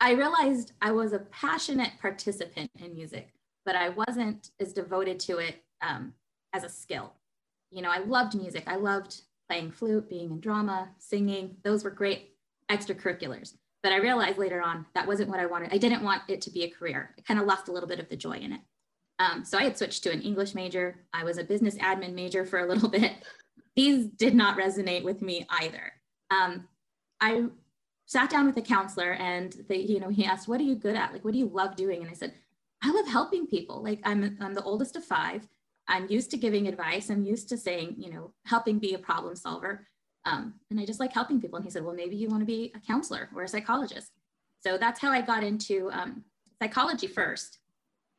I 0.00 0.12
realized 0.12 0.72
I 0.82 0.90
was 0.90 1.12
a 1.12 1.20
passionate 1.20 1.92
participant 2.00 2.70
in 2.80 2.94
music, 2.94 3.32
but 3.64 3.76
I 3.76 3.90
wasn't 3.90 4.50
as 4.60 4.72
devoted 4.72 5.20
to 5.20 5.38
it 5.38 5.62
um, 5.80 6.14
as 6.52 6.64
a 6.64 6.68
skill. 6.68 7.12
You 7.70 7.82
know, 7.82 7.90
I 7.90 7.98
loved 7.98 8.34
music. 8.34 8.64
I 8.66 8.76
loved 8.76 9.22
playing 9.54 9.70
flute, 9.70 10.08
being 10.08 10.32
in 10.32 10.40
drama, 10.40 10.88
singing. 10.98 11.56
Those 11.62 11.84
were 11.84 11.90
great 11.90 12.30
extracurriculars. 12.70 13.54
But 13.84 13.92
I 13.92 13.98
realized 13.98 14.36
later 14.36 14.60
on 14.60 14.84
that 14.94 15.06
wasn't 15.06 15.28
what 15.28 15.38
I 15.38 15.46
wanted. 15.46 15.72
I 15.72 15.78
didn't 15.78 16.02
want 16.02 16.22
it 16.26 16.40
to 16.42 16.50
be 16.50 16.64
a 16.64 16.70
career. 16.70 17.14
I 17.16 17.22
kind 17.22 17.38
of 17.38 17.46
lost 17.46 17.68
a 17.68 17.72
little 17.72 17.88
bit 17.88 18.00
of 18.00 18.08
the 18.08 18.16
joy 18.16 18.38
in 18.38 18.52
it. 18.52 18.60
Um, 19.20 19.44
so 19.44 19.56
I 19.56 19.62
had 19.62 19.78
switched 19.78 20.02
to 20.04 20.10
an 20.10 20.22
English 20.22 20.56
major. 20.56 21.04
I 21.12 21.22
was 21.22 21.38
a 21.38 21.44
business 21.44 21.76
admin 21.76 22.14
major 22.14 22.44
for 22.44 22.58
a 22.58 22.66
little 22.66 22.88
bit. 23.00 23.12
These 23.76 24.06
did 24.06 24.34
not 24.34 24.58
resonate 24.58 25.04
with 25.04 25.22
me 25.22 25.46
either. 25.50 25.92
Um, 26.30 26.66
I 27.20 27.44
sat 28.06 28.30
down 28.30 28.46
with 28.46 28.56
a 28.56 28.62
counselor 28.62 29.12
and 29.12 29.54
they, 29.68 29.78
you 29.78 30.00
know, 30.00 30.08
he 30.08 30.24
asked, 30.24 30.48
what 30.48 30.60
are 30.60 30.64
you 30.64 30.74
good 30.74 30.96
at? 30.96 31.12
Like, 31.12 31.24
what 31.24 31.32
do 31.32 31.38
you 31.38 31.48
love 31.48 31.76
doing? 31.76 32.00
And 32.00 32.10
I 32.10 32.14
said, 32.14 32.34
I 32.82 32.90
love 32.90 33.06
helping 33.06 33.46
people. 33.46 33.84
Like 33.84 34.00
I'm, 34.02 34.36
I'm 34.40 34.54
the 34.54 34.64
oldest 34.64 34.96
of 34.96 35.04
five. 35.04 35.46
I'm 35.88 36.08
used 36.08 36.30
to 36.30 36.36
giving 36.36 36.66
advice. 36.66 37.10
I'm 37.10 37.24
used 37.24 37.48
to 37.50 37.58
saying, 37.58 37.96
you 37.98 38.10
know, 38.10 38.32
helping 38.46 38.78
be 38.78 38.94
a 38.94 38.98
problem 38.98 39.36
solver. 39.36 39.86
Um, 40.24 40.54
and 40.70 40.80
I 40.80 40.86
just 40.86 41.00
like 41.00 41.12
helping 41.12 41.40
people. 41.40 41.56
And 41.56 41.64
he 41.64 41.70
said, 41.70 41.84
well, 41.84 41.94
maybe 41.94 42.16
you 42.16 42.28
want 42.28 42.40
to 42.40 42.46
be 42.46 42.72
a 42.74 42.80
counselor 42.80 43.28
or 43.34 43.42
a 43.42 43.48
psychologist. 43.48 44.10
So 44.60 44.78
that's 44.78 45.00
how 45.00 45.10
I 45.12 45.20
got 45.20 45.44
into 45.44 45.90
um, 45.92 46.24
psychology 46.60 47.06
first. 47.06 47.58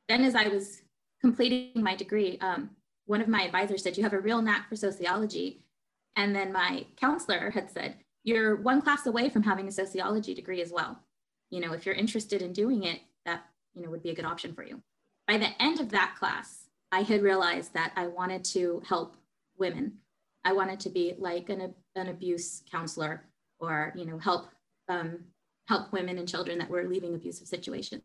Then 0.07 0.23
as 0.23 0.35
I 0.35 0.47
was 0.47 0.83
completing 1.21 1.81
my 1.81 1.95
degree, 1.95 2.37
um, 2.41 2.69
one 3.07 3.21
of 3.21 3.27
my 3.27 3.43
advisors 3.43 3.81
said, 3.81 3.97
you 3.97 4.03
have 4.03 4.13
a 4.13 4.19
real 4.19 4.41
knack 4.41 4.69
for 4.69 4.75
sociology. 4.75 5.65
And 6.15 6.35
then 6.35 6.53
my 6.53 6.85
counselor 6.97 7.49
had 7.49 7.71
said, 7.71 7.95
you're 8.23 8.55
one 8.57 8.81
class 8.81 9.07
away 9.07 9.29
from 9.29 9.43
having 9.43 9.67
a 9.67 9.71
sociology 9.71 10.35
degree 10.35 10.61
as 10.61 10.71
well. 10.71 10.99
You 11.49 11.61
know, 11.61 11.73
if 11.73 11.85
you're 11.85 11.95
interested 11.95 12.41
in 12.41 12.53
doing 12.53 12.83
it, 12.83 12.99
that, 13.25 13.45
you 13.73 13.81
know, 13.81 13.89
would 13.89 14.03
be 14.03 14.11
a 14.11 14.15
good 14.15 14.25
option 14.25 14.53
for 14.53 14.63
you. 14.63 14.81
By 15.27 15.37
the 15.37 15.49
end 15.59 15.79
of 15.79 15.89
that 15.89 16.15
class, 16.19 16.64
I 16.95 17.01
had 17.01 17.21
realized 17.21 17.73
that 17.73 17.91
I 17.97 18.07
wanted 18.07 18.45
to 18.55 18.81
help 18.87 19.17
women. 19.57 19.97
I 20.45 20.53
wanted 20.53 20.79
to 20.79 20.89
be 20.89 21.13
like 21.17 21.49
an, 21.49 21.73
an 21.95 22.07
abuse 22.07 22.63
counselor 22.71 23.25
or, 23.59 23.91
you 23.97 24.05
know, 24.05 24.17
help 24.17 24.45
um, 24.87 25.19
help 25.67 25.91
women 25.91 26.17
and 26.19 26.29
children 26.29 26.57
that 26.59 26.69
were 26.69 26.85
leaving 26.85 27.13
abusive 27.13 27.49
situations. 27.49 28.01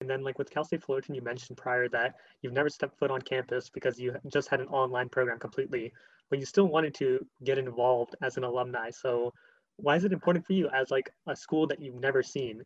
And 0.00 0.08
then, 0.08 0.24
like 0.24 0.38
with 0.38 0.48
Cal 0.48 0.64
State 0.64 0.82
Fullerton, 0.82 1.14
you 1.14 1.20
mentioned 1.20 1.58
prior 1.58 1.86
that 1.90 2.14
you've 2.40 2.54
never 2.54 2.70
stepped 2.70 2.98
foot 2.98 3.10
on 3.10 3.20
campus 3.20 3.68
because 3.68 4.00
you 4.00 4.16
just 4.32 4.48
had 4.48 4.60
an 4.60 4.68
online 4.68 5.10
program 5.10 5.38
completely, 5.38 5.92
but 6.30 6.38
you 6.38 6.46
still 6.46 6.68
wanted 6.68 6.94
to 6.94 7.26
get 7.44 7.58
involved 7.58 8.16
as 8.22 8.38
an 8.38 8.44
alumni. 8.44 8.88
So, 8.88 9.34
why 9.76 9.96
is 9.96 10.04
it 10.04 10.12
important 10.14 10.46
for 10.46 10.54
you 10.54 10.70
as 10.70 10.90
like 10.90 11.10
a 11.26 11.36
school 11.36 11.66
that 11.66 11.78
you've 11.78 12.00
never 12.00 12.22
seen 12.22 12.62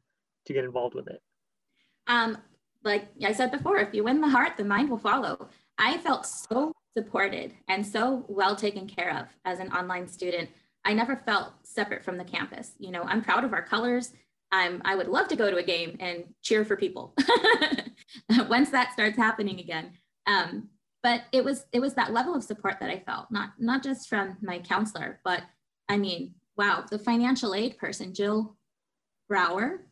to 0.46 0.52
get 0.52 0.64
involved 0.64 0.94
with 0.94 1.08
it? 1.08 1.20
Um, 2.06 2.38
like 2.84 3.08
I 3.24 3.32
said 3.32 3.50
before, 3.50 3.78
if 3.78 3.94
you 3.94 4.04
win 4.04 4.20
the 4.20 4.28
heart, 4.28 4.56
the 4.56 4.64
mind 4.64 4.90
will 4.90 4.98
follow. 4.98 5.48
I 5.78 5.98
felt 5.98 6.26
so 6.26 6.72
supported 6.96 7.54
and 7.68 7.86
so 7.86 8.24
well 8.28 8.56
taken 8.56 8.88
care 8.88 9.16
of 9.16 9.26
as 9.44 9.60
an 9.60 9.72
online 9.72 10.08
student. 10.08 10.50
I 10.84 10.94
never 10.94 11.16
felt 11.16 11.52
separate 11.62 12.04
from 12.04 12.18
the 12.18 12.24
campus. 12.24 12.72
You 12.78 12.90
know, 12.90 13.02
I'm 13.02 13.22
proud 13.22 13.44
of 13.44 13.52
our 13.52 13.62
colors. 13.62 14.12
I'm, 14.50 14.80
I 14.84 14.94
would 14.94 15.08
love 15.08 15.28
to 15.28 15.36
go 15.36 15.50
to 15.50 15.58
a 15.58 15.62
game 15.62 15.96
and 16.00 16.24
cheer 16.42 16.64
for 16.64 16.76
people 16.76 17.14
once 18.48 18.70
that 18.70 18.92
starts 18.92 19.16
happening 19.16 19.60
again. 19.60 19.92
Um, 20.26 20.70
but 21.02 21.22
it 21.32 21.44
was 21.44 21.66
it 21.72 21.80
was 21.80 21.94
that 21.94 22.12
level 22.12 22.34
of 22.34 22.42
support 22.42 22.78
that 22.80 22.90
I 22.90 22.98
felt, 22.98 23.30
not 23.30 23.52
not 23.58 23.82
just 23.82 24.08
from 24.08 24.36
my 24.42 24.58
counselor, 24.58 25.20
but 25.24 25.42
I 25.88 25.96
mean, 25.96 26.34
wow, 26.56 26.84
the 26.90 26.98
financial 26.98 27.54
aid 27.54 27.78
person, 27.78 28.12
Jill 28.12 28.56
Brower, 29.28 29.86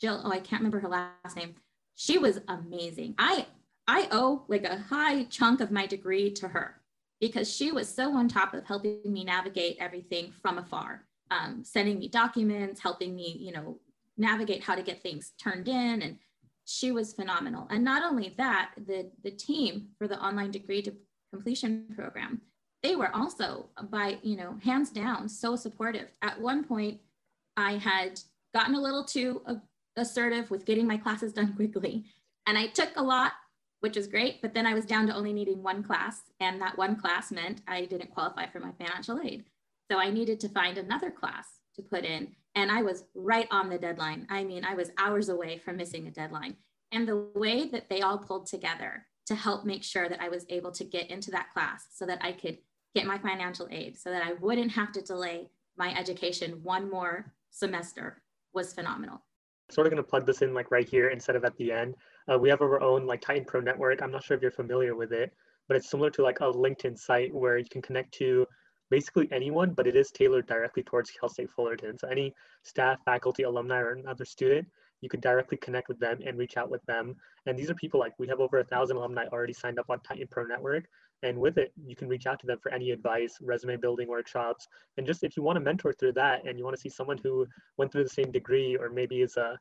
Jill, 0.00 0.20
oh, 0.24 0.30
I 0.30 0.40
can't 0.40 0.60
remember 0.60 0.80
her 0.80 0.88
last 0.88 1.36
name. 1.36 1.54
She 1.94 2.18
was 2.18 2.40
amazing. 2.48 3.14
I 3.18 3.46
I 3.86 4.08
owe 4.10 4.44
like 4.48 4.64
a 4.64 4.78
high 4.78 5.24
chunk 5.24 5.60
of 5.60 5.70
my 5.70 5.86
degree 5.86 6.30
to 6.32 6.48
her 6.48 6.80
because 7.20 7.52
she 7.52 7.70
was 7.70 7.88
so 7.88 8.14
on 8.14 8.28
top 8.28 8.54
of 8.54 8.64
helping 8.64 9.00
me 9.04 9.24
navigate 9.24 9.76
everything 9.78 10.32
from 10.42 10.58
afar, 10.58 11.04
um, 11.30 11.62
sending 11.64 11.98
me 11.98 12.08
documents, 12.08 12.80
helping 12.80 13.14
me, 13.14 13.36
you 13.38 13.52
know, 13.52 13.78
navigate 14.16 14.62
how 14.62 14.74
to 14.74 14.82
get 14.82 15.02
things 15.02 15.32
turned 15.42 15.68
in. 15.68 16.02
And 16.02 16.18
she 16.64 16.92
was 16.92 17.12
phenomenal. 17.12 17.66
And 17.70 17.84
not 17.84 18.02
only 18.02 18.34
that, 18.38 18.72
the, 18.86 19.10
the 19.22 19.30
team 19.30 19.88
for 19.98 20.08
the 20.08 20.18
online 20.18 20.50
degree 20.50 20.82
to 20.82 20.92
completion 21.32 21.86
program, 21.94 22.40
they 22.82 22.96
were 22.96 23.14
also 23.14 23.66
by, 23.90 24.18
you 24.22 24.36
know, 24.36 24.58
hands 24.62 24.90
down, 24.90 25.28
so 25.28 25.56
supportive. 25.56 26.08
At 26.22 26.40
one 26.40 26.64
point, 26.64 27.00
I 27.56 27.74
had 27.74 28.20
gotten 28.54 28.74
a 28.74 28.80
little 28.80 29.04
too 29.04 29.42
assertive 29.96 30.50
with 30.50 30.64
getting 30.64 30.86
my 30.86 30.96
classes 30.96 31.32
done 31.32 31.54
quickly. 31.54 32.04
And 32.46 32.58
I 32.58 32.66
took 32.66 32.90
a 32.96 33.02
lot 33.02 33.32
which 33.84 33.96
was 33.96 34.06
great. 34.06 34.40
But 34.40 34.54
then 34.54 34.66
I 34.66 34.72
was 34.72 34.86
down 34.86 35.06
to 35.08 35.14
only 35.14 35.34
needing 35.34 35.62
one 35.62 35.82
class, 35.82 36.22
and 36.40 36.58
that 36.62 36.78
one 36.78 36.96
class 36.96 37.30
meant 37.30 37.60
I 37.68 37.84
didn't 37.84 38.14
qualify 38.14 38.46
for 38.46 38.58
my 38.58 38.72
financial 38.78 39.20
aid. 39.20 39.44
So 39.92 39.98
I 39.98 40.08
needed 40.08 40.40
to 40.40 40.48
find 40.48 40.78
another 40.78 41.10
class 41.10 41.46
to 41.76 41.82
put 41.82 42.06
in, 42.06 42.28
and 42.54 42.72
I 42.72 42.80
was 42.80 43.04
right 43.14 43.46
on 43.50 43.68
the 43.68 43.76
deadline. 43.76 44.26
I 44.30 44.42
mean, 44.42 44.64
I 44.64 44.72
was 44.72 44.90
hours 44.96 45.28
away 45.28 45.58
from 45.58 45.76
missing 45.76 46.06
a 46.06 46.10
deadline. 46.10 46.56
And 46.92 47.06
the 47.06 47.26
way 47.34 47.68
that 47.68 47.90
they 47.90 48.00
all 48.00 48.16
pulled 48.16 48.46
together 48.46 49.04
to 49.26 49.34
help 49.34 49.66
make 49.66 49.84
sure 49.84 50.08
that 50.08 50.22
I 50.22 50.30
was 50.30 50.46
able 50.48 50.72
to 50.72 50.84
get 50.84 51.10
into 51.10 51.30
that 51.32 51.52
class 51.52 51.84
so 51.92 52.06
that 52.06 52.24
I 52.24 52.32
could 52.32 52.56
get 52.94 53.04
my 53.04 53.18
financial 53.18 53.68
aid, 53.70 53.98
so 53.98 54.08
that 54.08 54.24
I 54.24 54.32
wouldn't 54.32 54.72
have 54.72 54.92
to 54.92 55.02
delay 55.02 55.50
my 55.76 55.94
education 55.94 56.60
one 56.62 56.88
more 56.90 57.34
semester 57.50 58.22
was 58.54 58.72
phenomenal. 58.72 59.20
Sort 59.74 59.88
of 59.88 59.90
going 59.90 60.02
to 60.02 60.08
plug 60.08 60.24
this 60.24 60.40
in 60.40 60.54
like 60.54 60.70
right 60.70 60.88
here 60.88 61.08
instead 61.08 61.34
of 61.34 61.44
at 61.44 61.56
the 61.56 61.72
end. 61.72 61.96
Uh, 62.32 62.38
we 62.38 62.48
have 62.48 62.62
our 62.62 62.80
own 62.80 63.06
like 63.06 63.20
Titan 63.20 63.44
Pro 63.44 63.60
network. 63.60 64.02
I'm 64.02 64.12
not 64.12 64.22
sure 64.22 64.36
if 64.36 64.42
you're 64.42 64.52
familiar 64.52 64.94
with 64.94 65.12
it, 65.12 65.32
but 65.66 65.76
it's 65.76 65.90
similar 65.90 66.10
to 66.10 66.22
like 66.22 66.38
a 66.40 66.44
LinkedIn 66.44 66.96
site 66.96 67.34
where 67.34 67.58
you 67.58 67.66
can 67.68 67.82
connect 67.82 68.14
to 68.14 68.46
basically 68.88 69.28
anyone, 69.32 69.72
but 69.72 69.88
it 69.88 69.96
is 69.96 70.12
tailored 70.12 70.46
directly 70.46 70.84
towards 70.84 71.10
Cal 71.10 71.28
State 71.28 71.50
Fullerton. 71.50 71.98
So 71.98 72.06
any 72.06 72.32
staff, 72.62 72.98
faculty, 73.04 73.42
alumni, 73.42 73.80
or 73.80 73.94
another 73.94 74.24
student, 74.24 74.68
you 75.00 75.08
can 75.08 75.18
directly 75.18 75.58
connect 75.58 75.88
with 75.88 75.98
them 75.98 76.20
and 76.24 76.38
reach 76.38 76.56
out 76.56 76.70
with 76.70 76.84
them. 76.86 77.16
And 77.46 77.58
these 77.58 77.68
are 77.68 77.74
people 77.74 77.98
like 77.98 78.12
we 78.18 78.28
have 78.28 78.38
over 78.38 78.60
a 78.60 78.64
thousand 78.64 78.96
alumni 78.96 79.26
already 79.32 79.52
signed 79.52 79.80
up 79.80 79.90
on 79.90 79.98
Titan 80.00 80.28
Pro 80.30 80.44
Network. 80.44 80.84
And 81.24 81.38
with 81.38 81.56
it, 81.56 81.72
you 81.86 81.96
can 81.96 82.06
reach 82.06 82.26
out 82.26 82.38
to 82.40 82.46
them 82.46 82.58
for 82.62 82.70
any 82.70 82.90
advice, 82.90 83.38
resume 83.40 83.76
building 83.78 84.08
workshops, 84.08 84.68
and 84.98 85.06
just 85.06 85.24
if 85.24 85.36
you 85.36 85.42
want 85.42 85.56
to 85.56 85.60
mentor 85.60 85.94
through 85.94 86.12
that 86.12 86.46
and 86.46 86.58
you 86.58 86.64
want 86.64 86.76
to 86.76 86.80
see 86.80 86.90
someone 86.90 87.18
who 87.22 87.46
went 87.78 87.90
through 87.90 88.04
the 88.04 88.10
same 88.10 88.30
degree 88.30 88.76
or 88.76 88.90
maybe 88.90 89.22
is 89.22 89.38
a, 89.38 89.58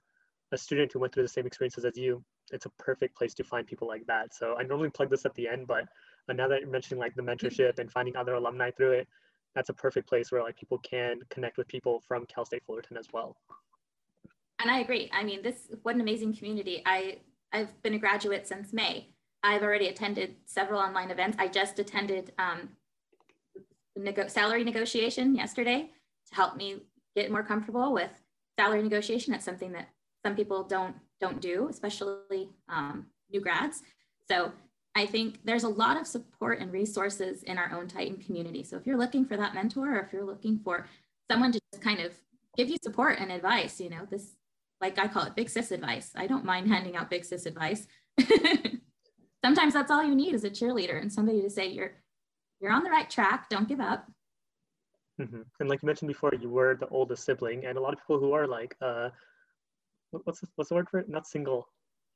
a 0.52 0.58
student 0.58 0.92
who 0.92 1.00
went 1.00 1.14
through 1.14 1.24
the 1.24 1.30
same 1.30 1.48
experiences 1.48 1.86
as 1.86 1.98
you, 1.98 2.22
it's 2.52 2.66
a 2.66 2.70
perfect 2.78 3.16
place 3.16 3.34
to 3.36 3.46
find 3.46 3.66
people 3.66 3.88
like 3.88 4.06
that. 4.08 4.34
So 4.34 4.56
I 4.60 4.64
normally 4.64 4.90
plug 4.90 5.10
this 5.10 5.26
at 5.26 5.34
the 5.36 5.48
end, 5.48 5.66
but 5.68 5.86
uh, 6.30 6.34
now 6.34 6.50
that 6.50 6.60
you're 6.60 6.70
mentioning 6.70 7.00
like 7.00 7.16
the 7.16 7.22
mentorship 7.22 7.80
and 7.80 7.90
finding 7.90 8.18
other 8.18 8.34
alumni 8.34 8.70
through 8.72 8.92
it, 8.92 9.08
that's 9.56 9.70
a 9.70 9.74
perfect 9.74 10.10
place 10.10 10.32
where 10.32 10.44
like 10.44 10.58
people 10.58 10.80
can 10.80 11.20
connect 11.30 11.58
with 11.58 11.68
people 11.70 12.02
from 12.06 12.26
Cal 12.26 12.44
State 12.46 12.64
Fullerton 12.66 12.98
as 12.98 13.08
well. 13.14 13.38
And 14.60 14.70
I 14.70 14.80
agree. 14.80 15.10
I 15.14 15.24
mean, 15.24 15.42
this 15.42 15.70
what 15.84 15.96
an 15.96 16.02
amazing 16.02 16.36
community. 16.36 16.82
I 16.86 17.20
I've 17.52 17.82
been 17.84 17.94
a 17.94 18.00
graduate 18.00 18.48
since 18.48 18.74
May. 18.74 19.13
I've 19.44 19.62
already 19.62 19.90
attended 19.90 20.36
several 20.46 20.80
online 20.80 21.12
events. 21.12 21.38
I 21.40 21.48
just 21.48 21.78
attended 21.78 22.32
um, 22.40 22.70
nego- 23.96 24.28
salary 24.28 24.64
negotiation 24.64 25.36
yesterday 25.36 25.90
to 26.30 26.36
help 26.36 26.56
me 26.56 26.84
get 27.16 27.32
more 27.32 27.44
comfortable 27.44 27.92
with 27.94 28.12
salary 28.58 28.82
negotiation. 28.82 29.34
It's 29.34 29.46
something 29.46 29.74
that 29.74 29.90
some 30.26 30.36
people 30.36 30.64
don't 30.64 30.96
don't 31.20 31.42
do, 31.42 31.68
especially 31.70 32.50
um, 32.70 33.06
new 33.32 33.40
grads. 33.40 33.82
So 34.30 34.52
I 34.96 35.06
think 35.06 35.40
there's 35.44 35.64
a 35.64 35.70
lot 35.70 36.00
of 36.00 36.06
support 36.06 36.60
and 36.60 36.72
resources 36.72 37.44
in 37.44 37.58
our 37.58 37.72
own 37.74 37.88
Titan 37.88 38.18
community. 38.18 38.64
So 38.64 38.78
if 38.78 38.86
you're 38.86 38.98
looking 38.98 39.26
for 39.26 39.38
that 39.38 39.56
mentor, 39.56 39.96
or 39.96 40.00
if 40.02 40.14
you're 40.14 40.26
looking 40.26 40.60
for 40.60 40.88
someone 41.32 41.52
to 41.52 41.60
just 41.72 41.84
kind 41.84 42.00
of 42.00 42.14
give 42.58 42.70
you 42.70 42.78
support 42.84 43.20
and 43.20 43.32
advice, 43.32 43.80
you 43.80 43.90
know, 43.90 44.06
this, 44.10 44.36
like 44.82 45.00
I 45.00 45.08
call 45.08 45.24
it 45.24 45.36
big 45.36 45.50
sis 45.50 45.72
advice. 45.72 46.12
I 46.16 46.28
don't 46.28 46.46
mind 46.46 46.68
handing 46.68 46.96
out 46.96 47.10
big 47.10 47.26
sis 47.26 47.46
advice. 47.46 47.88
Sometimes 49.44 49.74
that's 49.74 49.92
all 49.92 50.04
you 50.04 50.16
need 50.16 50.34
is 50.34 50.44
a 50.44 50.50
cheerleader 50.50 51.02
and 51.02 51.12
somebody 51.12 51.42
to 51.42 51.50
say 51.50 51.68
you're, 51.68 51.92
you're 52.62 52.72
on 52.72 52.84
the 52.84 52.90
right 52.90 53.10
track. 53.10 53.50
Don't 53.50 53.68
give 53.68 53.82
up. 53.82 54.10
Mm-hmm. 55.20 55.42
And 55.60 55.70
like 55.70 55.82
you 55.82 55.88
mentioned 55.88 56.08
before, 56.08 56.32
you 56.40 56.50
were 56.50 56.76
the 56.76 56.88
oldest 56.88 57.26
sibling, 57.26 57.66
and 57.66 57.78
a 57.78 57.82
lot 57.82 57.94
of 57.94 58.00
people 58.00 58.20
who 58.20 58.34
are 58.34 58.48
like 58.48 58.76
uh, 58.82 59.10
what's 60.24 60.40
the, 60.40 60.48
what's 60.56 60.70
the 60.70 60.76
word 60.76 60.90
for 60.90 61.00
it? 61.00 61.10
Not 61.10 61.28
single, 61.28 61.68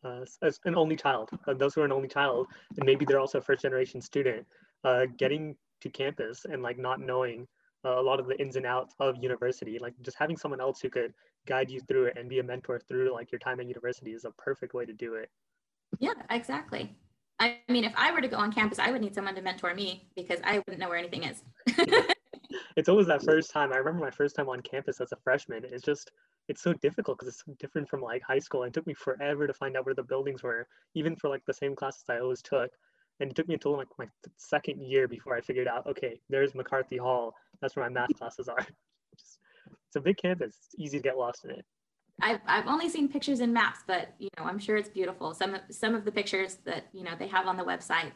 uh, 0.03 0.21
as 0.41 0.59
an 0.65 0.75
only 0.75 0.95
child. 0.95 1.29
Uh, 1.47 1.53
those 1.53 1.73
who 1.73 1.81
are 1.81 1.85
an 1.85 1.91
only 1.91 2.07
child, 2.07 2.47
and 2.77 2.85
maybe 2.85 3.05
they're 3.05 3.19
also 3.19 3.39
a 3.39 3.41
first 3.41 3.61
generation 3.61 4.01
student, 4.01 4.45
uh, 4.83 5.05
getting 5.17 5.55
to 5.81 5.89
campus 5.89 6.45
and 6.45 6.63
like 6.63 6.77
not 6.77 6.99
knowing 6.99 7.47
uh, 7.85 7.99
a 7.99 8.01
lot 8.01 8.19
of 8.19 8.27
the 8.27 8.39
ins 8.39 8.55
and 8.55 8.65
outs 8.65 8.95
of 8.99 9.15
university, 9.21 9.77
like 9.79 9.93
just 10.01 10.17
having 10.17 10.37
someone 10.37 10.61
else 10.61 10.79
who 10.81 10.89
could 10.89 11.13
guide 11.45 11.69
you 11.69 11.79
through 11.81 12.05
it 12.05 12.17
and 12.17 12.29
be 12.29 12.39
a 12.39 12.43
mentor 12.43 12.79
through 12.79 13.13
like 13.13 13.31
your 13.31 13.39
time 13.39 13.59
at 13.59 13.67
university 13.67 14.11
is 14.11 14.25
a 14.25 14.31
perfect 14.31 14.73
way 14.73 14.85
to 14.85 14.93
do 14.93 15.15
it. 15.15 15.29
Yeah, 15.99 16.13
exactly. 16.29 16.95
I 17.39 17.59
mean, 17.69 17.83
if 17.83 17.93
I 17.95 18.11
were 18.11 18.21
to 18.21 18.27
go 18.27 18.37
on 18.37 18.51
campus, 18.51 18.79
I 18.79 18.91
would 18.91 19.01
need 19.01 19.13
someone 19.13 19.35
to 19.35 19.41
mentor 19.41 19.73
me 19.75 20.09
because 20.15 20.39
I 20.43 20.57
wouldn't 20.59 20.79
know 20.79 20.89
where 20.89 20.97
anything 20.97 21.23
is. 21.23 21.43
it's 22.75 22.89
always 22.89 23.07
that 23.07 23.21
first 23.25 23.51
time. 23.51 23.71
I 23.71 23.77
remember 23.77 24.03
my 24.03 24.11
first 24.11 24.35
time 24.35 24.49
on 24.49 24.61
campus 24.61 24.99
as 25.01 25.11
a 25.11 25.17
freshman. 25.17 25.63
It's 25.65 25.83
just 25.83 26.11
it's 26.47 26.61
so 26.61 26.73
difficult 26.73 27.17
because 27.17 27.33
it's 27.33 27.43
so 27.45 27.53
different 27.59 27.89
from 27.89 28.01
like 28.01 28.23
high 28.23 28.39
school. 28.39 28.63
And 28.63 28.69
it 28.69 28.73
took 28.73 28.87
me 28.87 28.93
forever 28.93 29.45
to 29.45 29.53
find 29.53 29.77
out 29.77 29.85
where 29.85 29.95
the 29.95 30.03
buildings 30.03 30.41
were, 30.41 30.67
even 30.95 31.15
for 31.15 31.29
like 31.29 31.45
the 31.45 31.53
same 31.53 31.75
classes 31.75 32.05
I 32.09 32.19
always 32.19 32.41
took. 32.41 32.71
And 33.19 33.29
it 33.29 33.35
took 33.35 33.47
me 33.47 33.55
until 33.55 33.75
like 33.75 33.87
my 33.99 34.07
second 34.37 34.81
year 34.81 35.07
before 35.07 35.35
I 35.35 35.41
figured 35.41 35.67
out, 35.67 35.85
okay, 35.87 36.19
there's 36.29 36.55
McCarthy 36.55 36.97
Hall. 36.97 37.33
That's 37.61 37.75
where 37.75 37.85
my 37.85 37.91
math 37.91 38.15
classes 38.17 38.47
are. 38.47 38.59
it's 39.13 39.95
a 39.95 40.01
big 40.01 40.17
campus. 40.17 40.55
It's 40.65 40.75
easy 40.77 40.97
to 40.97 41.03
get 41.03 41.17
lost 41.17 41.45
in 41.45 41.51
it. 41.51 41.65
I've, 42.21 42.39
I've 42.47 42.67
only 42.67 42.89
seen 42.89 43.09
pictures 43.09 43.41
and 43.41 43.53
maps, 43.53 43.81
but 43.85 44.13
you 44.17 44.29
know, 44.37 44.45
I'm 44.45 44.59
sure 44.59 44.75
it's 44.75 44.89
beautiful. 44.89 45.33
Some 45.33 45.57
some 45.69 45.93
of 45.93 46.03
the 46.03 46.11
pictures 46.11 46.57
that 46.65 46.87
you 46.91 47.03
know 47.03 47.11
they 47.17 47.27
have 47.27 47.47
on 47.47 47.57
the 47.57 47.63
website 47.63 48.11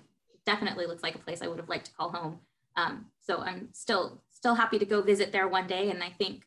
definitely 0.46 0.88
looks 0.88 1.03
like 1.03 1.15
a 1.15 1.20
place 1.20 1.41
I 1.41 1.48
would 1.48 1.60
have 1.60 1.70
liked 1.70 1.86
to 1.88 1.93
call 1.93 2.10
home. 2.10 2.39
Um, 2.75 3.05
so 3.20 3.38
I'm 3.39 3.70
still 3.74 4.22
still 4.31 4.55
happy 4.55 4.79
to 4.79 4.86
go 4.86 5.01
visit 5.01 5.31
there 5.31 5.48
one 5.48 5.67
day, 5.67 5.91
and 5.91 6.03
I 6.03 6.10
think 6.10 6.43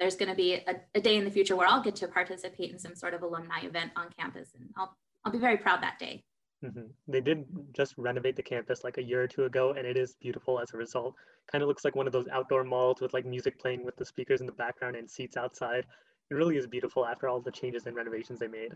there's 0.00 0.16
going 0.16 0.28
to 0.28 0.34
be 0.34 0.54
a, 0.54 0.80
a, 0.94 1.00
day 1.00 1.16
in 1.16 1.24
the 1.24 1.30
future 1.30 1.56
where 1.56 1.66
I'll 1.66 1.82
get 1.82 1.96
to 1.96 2.08
participate 2.08 2.70
in 2.70 2.78
some 2.78 2.94
sort 2.94 3.14
of 3.14 3.22
alumni 3.22 3.60
event 3.62 3.92
on 3.96 4.08
campus, 4.18 4.50
and 4.58 4.70
I'll 4.76 4.96
I'll 5.24 5.32
be 5.32 5.38
very 5.38 5.58
proud 5.58 5.82
that 5.82 5.98
day. 5.98 6.22
Mm-hmm. 6.64 6.86
They 7.08 7.20
did 7.20 7.44
just 7.74 7.94
renovate 7.98 8.36
the 8.36 8.42
campus 8.42 8.82
like 8.84 8.96
a 8.96 9.02
year 9.02 9.22
or 9.22 9.28
two 9.28 9.44
ago, 9.44 9.72
and 9.72 9.86
it 9.86 9.96
is 9.96 10.14
beautiful 10.14 10.60
as 10.60 10.72
a 10.72 10.78
result. 10.78 11.14
Kind 11.50 11.62
of 11.62 11.68
looks 11.68 11.84
like 11.84 11.94
one 11.94 12.06
of 12.06 12.12
those 12.12 12.28
outdoor 12.28 12.64
malls 12.64 13.00
with 13.00 13.12
like 13.12 13.26
music 13.26 13.60
playing 13.60 13.84
with 13.84 13.96
the 13.96 14.04
speakers 14.04 14.40
in 14.40 14.46
the 14.46 14.52
background 14.52 14.96
and 14.96 15.10
seats 15.10 15.36
outside. 15.36 15.84
It 16.30 16.34
really 16.34 16.56
is 16.56 16.66
beautiful 16.66 17.06
after 17.06 17.28
all 17.28 17.40
the 17.40 17.50
changes 17.50 17.86
and 17.86 17.96
renovations 17.96 18.38
they 18.38 18.48
made. 18.48 18.74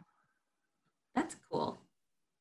That's 1.15 1.37
cool. 1.51 1.79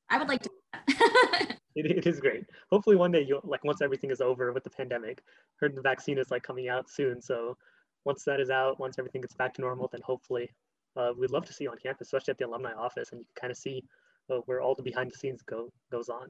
I 0.09 0.17
would 0.17 0.27
like 0.27 0.41
to. 0.43 0.49
it, 1.75 1.85
it 1.85 2.07
is 2.07 2.19
great. 2.19 2.45
Hopefully 2.71 2.95
one 2.95 3.11
day 3.11 3.25
you'll 3.27 3.41
like 3.43 3.63
once 3.63 3.81
everything 3.81 4.11
is 4.11 4.21
over 4.21 4.51
with 4.53 4.63
the 4.63 4.69
pandemic. 4.69 5.23
Heard 5.57 5.75
the 5.75 5.81
vaccine 5.81 6.17
is 6.17 6.31
like 6.31 6.43
coming 6.43 6.69
out 6.69 6.89
soon, 6.89 7.21
so 7.21 7.57
once 8.05 8.23
that 8.23 8.39
is 8.39 8.49
out, 8.49 8.79
once 8.79 8.97
everything 8.97 9.21
gets 9.21 9.33
back 9.33 9.53
to 9.55 9.61
normal, 9.61 9.89
then 9.91 10.01
hopefully 10.03 10.49
uh, 10.95 11.11
we'd 11.17 11.31
love 11.31 11.45
to 11.45 11.53
see 11.53 11.65
you 11.65 11.71
on 11.71 11.77
campus, 11.77 12.07
especially 12.07 12.31
at 12.31 12.37
the 12.37 12.45
alumni 12.45 12.73
office, 12.73 13.11
and 13.11 13.19
you 13.19 13.25
can 13.25 13.41
kind 13.41 13.51
of 13.51 13.57
see 13.57 13.83
uh, 14.29 14.37
where 14.45 14.61
all 14.61 14.75
the 14.75 14.83
behind 14.83 15.11
the 15.11 15.17
scenes 15.17 15.41
go 15.41 15.71
goes 15.91 16.09
on. 16.09 16.29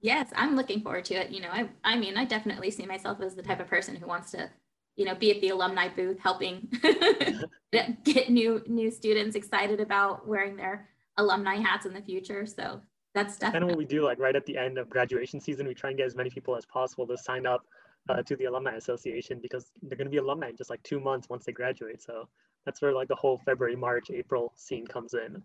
Yes, 0.00 0.30
I'm 0.36 0.56
looking 0.56 0.82
forward 0.82 1.04
to 1.06 1.14
it. 1.14 1.30
You 1.30 1.40
know, 1.40 1.48
I, 1.50 1.68
I 1.82 1.96
mean, 1.96 2.16
I 2.16 2.24
definitely 2.24 2.70
see 2.70 2.86
myself 2.86 3.20
as 3.20 3.34
the 3.34 3.42
type 3.42 3.60
of 3.60 3.66
person 3.66 3.96
who 3.96 4.06
wants 4.06 4.30
to, 4.32 4.50
you 4.96 5.04
know, 5.04 5.14
be 5.14 5.30
at 5.30 5.40
the 5.40 5.50
alumni 5.50 5.88
booth 5.88 6.18
helping 6.18 6.68
get 8.04 8.30
new 8.30 8.62
new 8.66 8.90
students 8.90 9.36
excited 9.36 9.80
about 9.80 10.26
wearing 10.26 10.56
their 10.56 10.88
alumni 11.18 11.56
hats 11.56 11.86
in 11.86 11.94
the 11.94 12.02
future. 12.02 12.46
So 12.46 12.80
that's 13.14 13.38
definitely 13.38 13.52
kind 13.52 13.64
of 13.64 13.68
what 13.70 13.78
we 13.78 13.84
do. 13.84 14.04
Like 14.04 14.18
right 14.18 14.36
at 14.36 14.46
the 14.46 14.56
end 14.56 14.78
of 14.78 14.88
graduation 14.88 15.40
season, 15.40 15.66
we 15.66 15.74
try 15.74 15.90
and 15.90 15.98
get 15.98 16.06
as 16.06 16.14
many 16.14 16.30
people 16.30 16.56
as 16.56 16.66
possible 16.66 17.06
to 17.06 17.16
sign 17.16 17.46
up 17.46 17.62
uh, 18.08 18.22
to 18.22 18.36
the 18.36 18.44
Alumni 18.44 18.74
Association 18.74 19.38
because 19.40 19.72
they're 19.82 19.96
going 19.96 20.06
to 20.06 20.10
be 20.10 20.18
alumni 20.18 20.48
in 20.48 20.56
just 20.56 20.70
like 20.70 20.82
two 20.82 21.00
months 21.00 21.28
once 21.28 21.44
they 21.44 21.52
graduate. 21.52 22.02
So 22.02 22.28
that's 22.64 22.80
where 22.82 22.92
like 22.92 23.08
the 23.08 23.16
whole 23.16 23.38
February, 23.44 23.76
March, 23.76 24.10
April 24.10 24.52
scene 24.54 24.86
comes 24.86 25.14
in. 25.14 25.42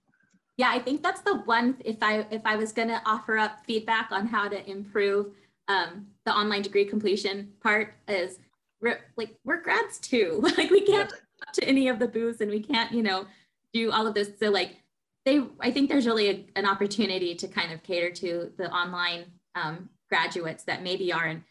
Yeah, 0.57 0.69
I 0.69 0.79
think 0.79 1.01
that's 1.01 1.21
the 1.21 1.37
one. 1.39 1.77
If 1.83 1.97
I 2.01 2.25
if 2.29 2.41
I 2.45 2.55
was 2.55 2.71
going 2.71 2.89
to 2.89 3.01
offer 3.05 3.37
up 3.37 3.65
feedback 3.65 4.11
on 4.11 4.27
how 4.27 4.47
to 4.47 4.69
improve 4.69 5.27
um, 5.67 6.07
the 6.25 6.33
online 6.33 6.61
degree 6.61 6.85
completion 6.85 7.53
part 7.61 7.95
is 8.07 8.37
we're, 8.81 8.99
like 9.17 9.35
we're 9.43 9.61
grads 9.61 9.99
too. 9.99 10.39
like 10.57 10.69
we 10.69 10.81
can't 10.81 11.11
yeah. 11.11 11.51
to 11.53 11.63
any 11.65 11.87
of 11.87 11.99
the 11.99 12.07
booths 12.07 12.41
and 12.41 12.51
we 12.51 12.61
can't 12.61 12.91
you 12.91 13.03
know 13.03 13.25
do 13.73 13.91
all 13.91 14.07
of 14.07 14.13
this. 14.13 14.31
So 14.39 14.49
like 14.49 14.77
they, 15.25 15.41
I 15.59 15.71
think 15.71 15.89
there's 15.89 16.07
really 16.07 16.29
a, 16.29 16.45
an 16.55 16.65
opportunity 16.65 17.35
to 17.35 17.47
kind 17.47 17.71
of 17.71 17.83
cater 17.83 18.09
to 18.11 18.51
the 18.57 18.71
online 18.71 19.25
um, 19.55 19.89
graduates 20.09 20.63
that 20.63 20.83
maybe 20.83 21.13
are 21.13 21.27
in 21.27 21.43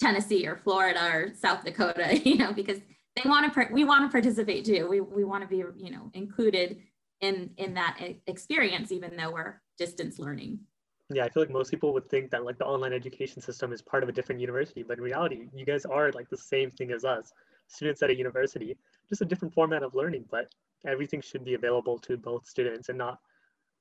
Tennessee 0.00 0.46
or 0.46 0.56
Florida 0.56 1.10
or 1.12 1.32
South 1.34 1.64
Dakota, 1.64 2.18
you 2.24 2.36
know, 2.36 2.52
because 2.52 2.78
they 3.16 3.28
want 3.28 3.52
to, 3.52 3.68
we 3.70 3.84
want 3.84 4.08
to 4.08 4.12
participate 4.12 4.64
too. 4.64 4.88
We, 4.88 5.00
we 5.00 5.24
want 5.24 5.42
to 5.42 5.48
be, 5.48 5.56
you 5.56 5.90
know, 5.90 6.10
included 6.14 6.78
in, 7.20 7.50
in 7.56 7.74
that 7.74 7.98
experience, 8.26 8.92
even 8.92 9.16
though 9.16 9.30
we're 9.30 9.60
distance 9.76 10.18
learning. 10.18 10.60
Yeah, 11.10 11.24
I 11.24 11.30
feel 11.30 11.42
like 11.42 11.50
most 11.50 11.70
people 11.70 11.94
would 11.94 12.08
think 12.10 12.30
that 12.30 12.44
like 12.44 12.58
the 12.58 12.66
online 12.66 12.92
education 12.92 13.40
system 13.40 13.72
is 13.72 13.80
part 13.80 14.02
of 14.02 14.08
a 14.08 14.12
different 14.12 14.40
university, 14.40 14.82
but 14.82 14.98
in 14.98 15.04
reality, 15.04 15.48
you 15.54 15.64
guys 15.64 15.86
are 15.86 16.12
like 16.12 16.28
the 16.28 16.36
same 16.36 16.70
thing 16.70 16.92
as 16.92 17.04
us, 17.04 17.32
students 17.66 18.02
at 18.02 18.10
a 18.10 18.16
university, 18.16 18.76
just 19.08 19.22
a 19.22 19.24
different 19.24 19.54
format 19.54 19.82
of 19.82 19.94
learning, 19.94 20.26
but 20.30 20.52
everything 20.86 21.22
should 21.22 21.44
be 21.44 21.54
available 21.54 21.98
to 21.98 22.16
both 22.16 22.46
students 22.46 22.88
and 22.88 22.98
not 22.98 23.18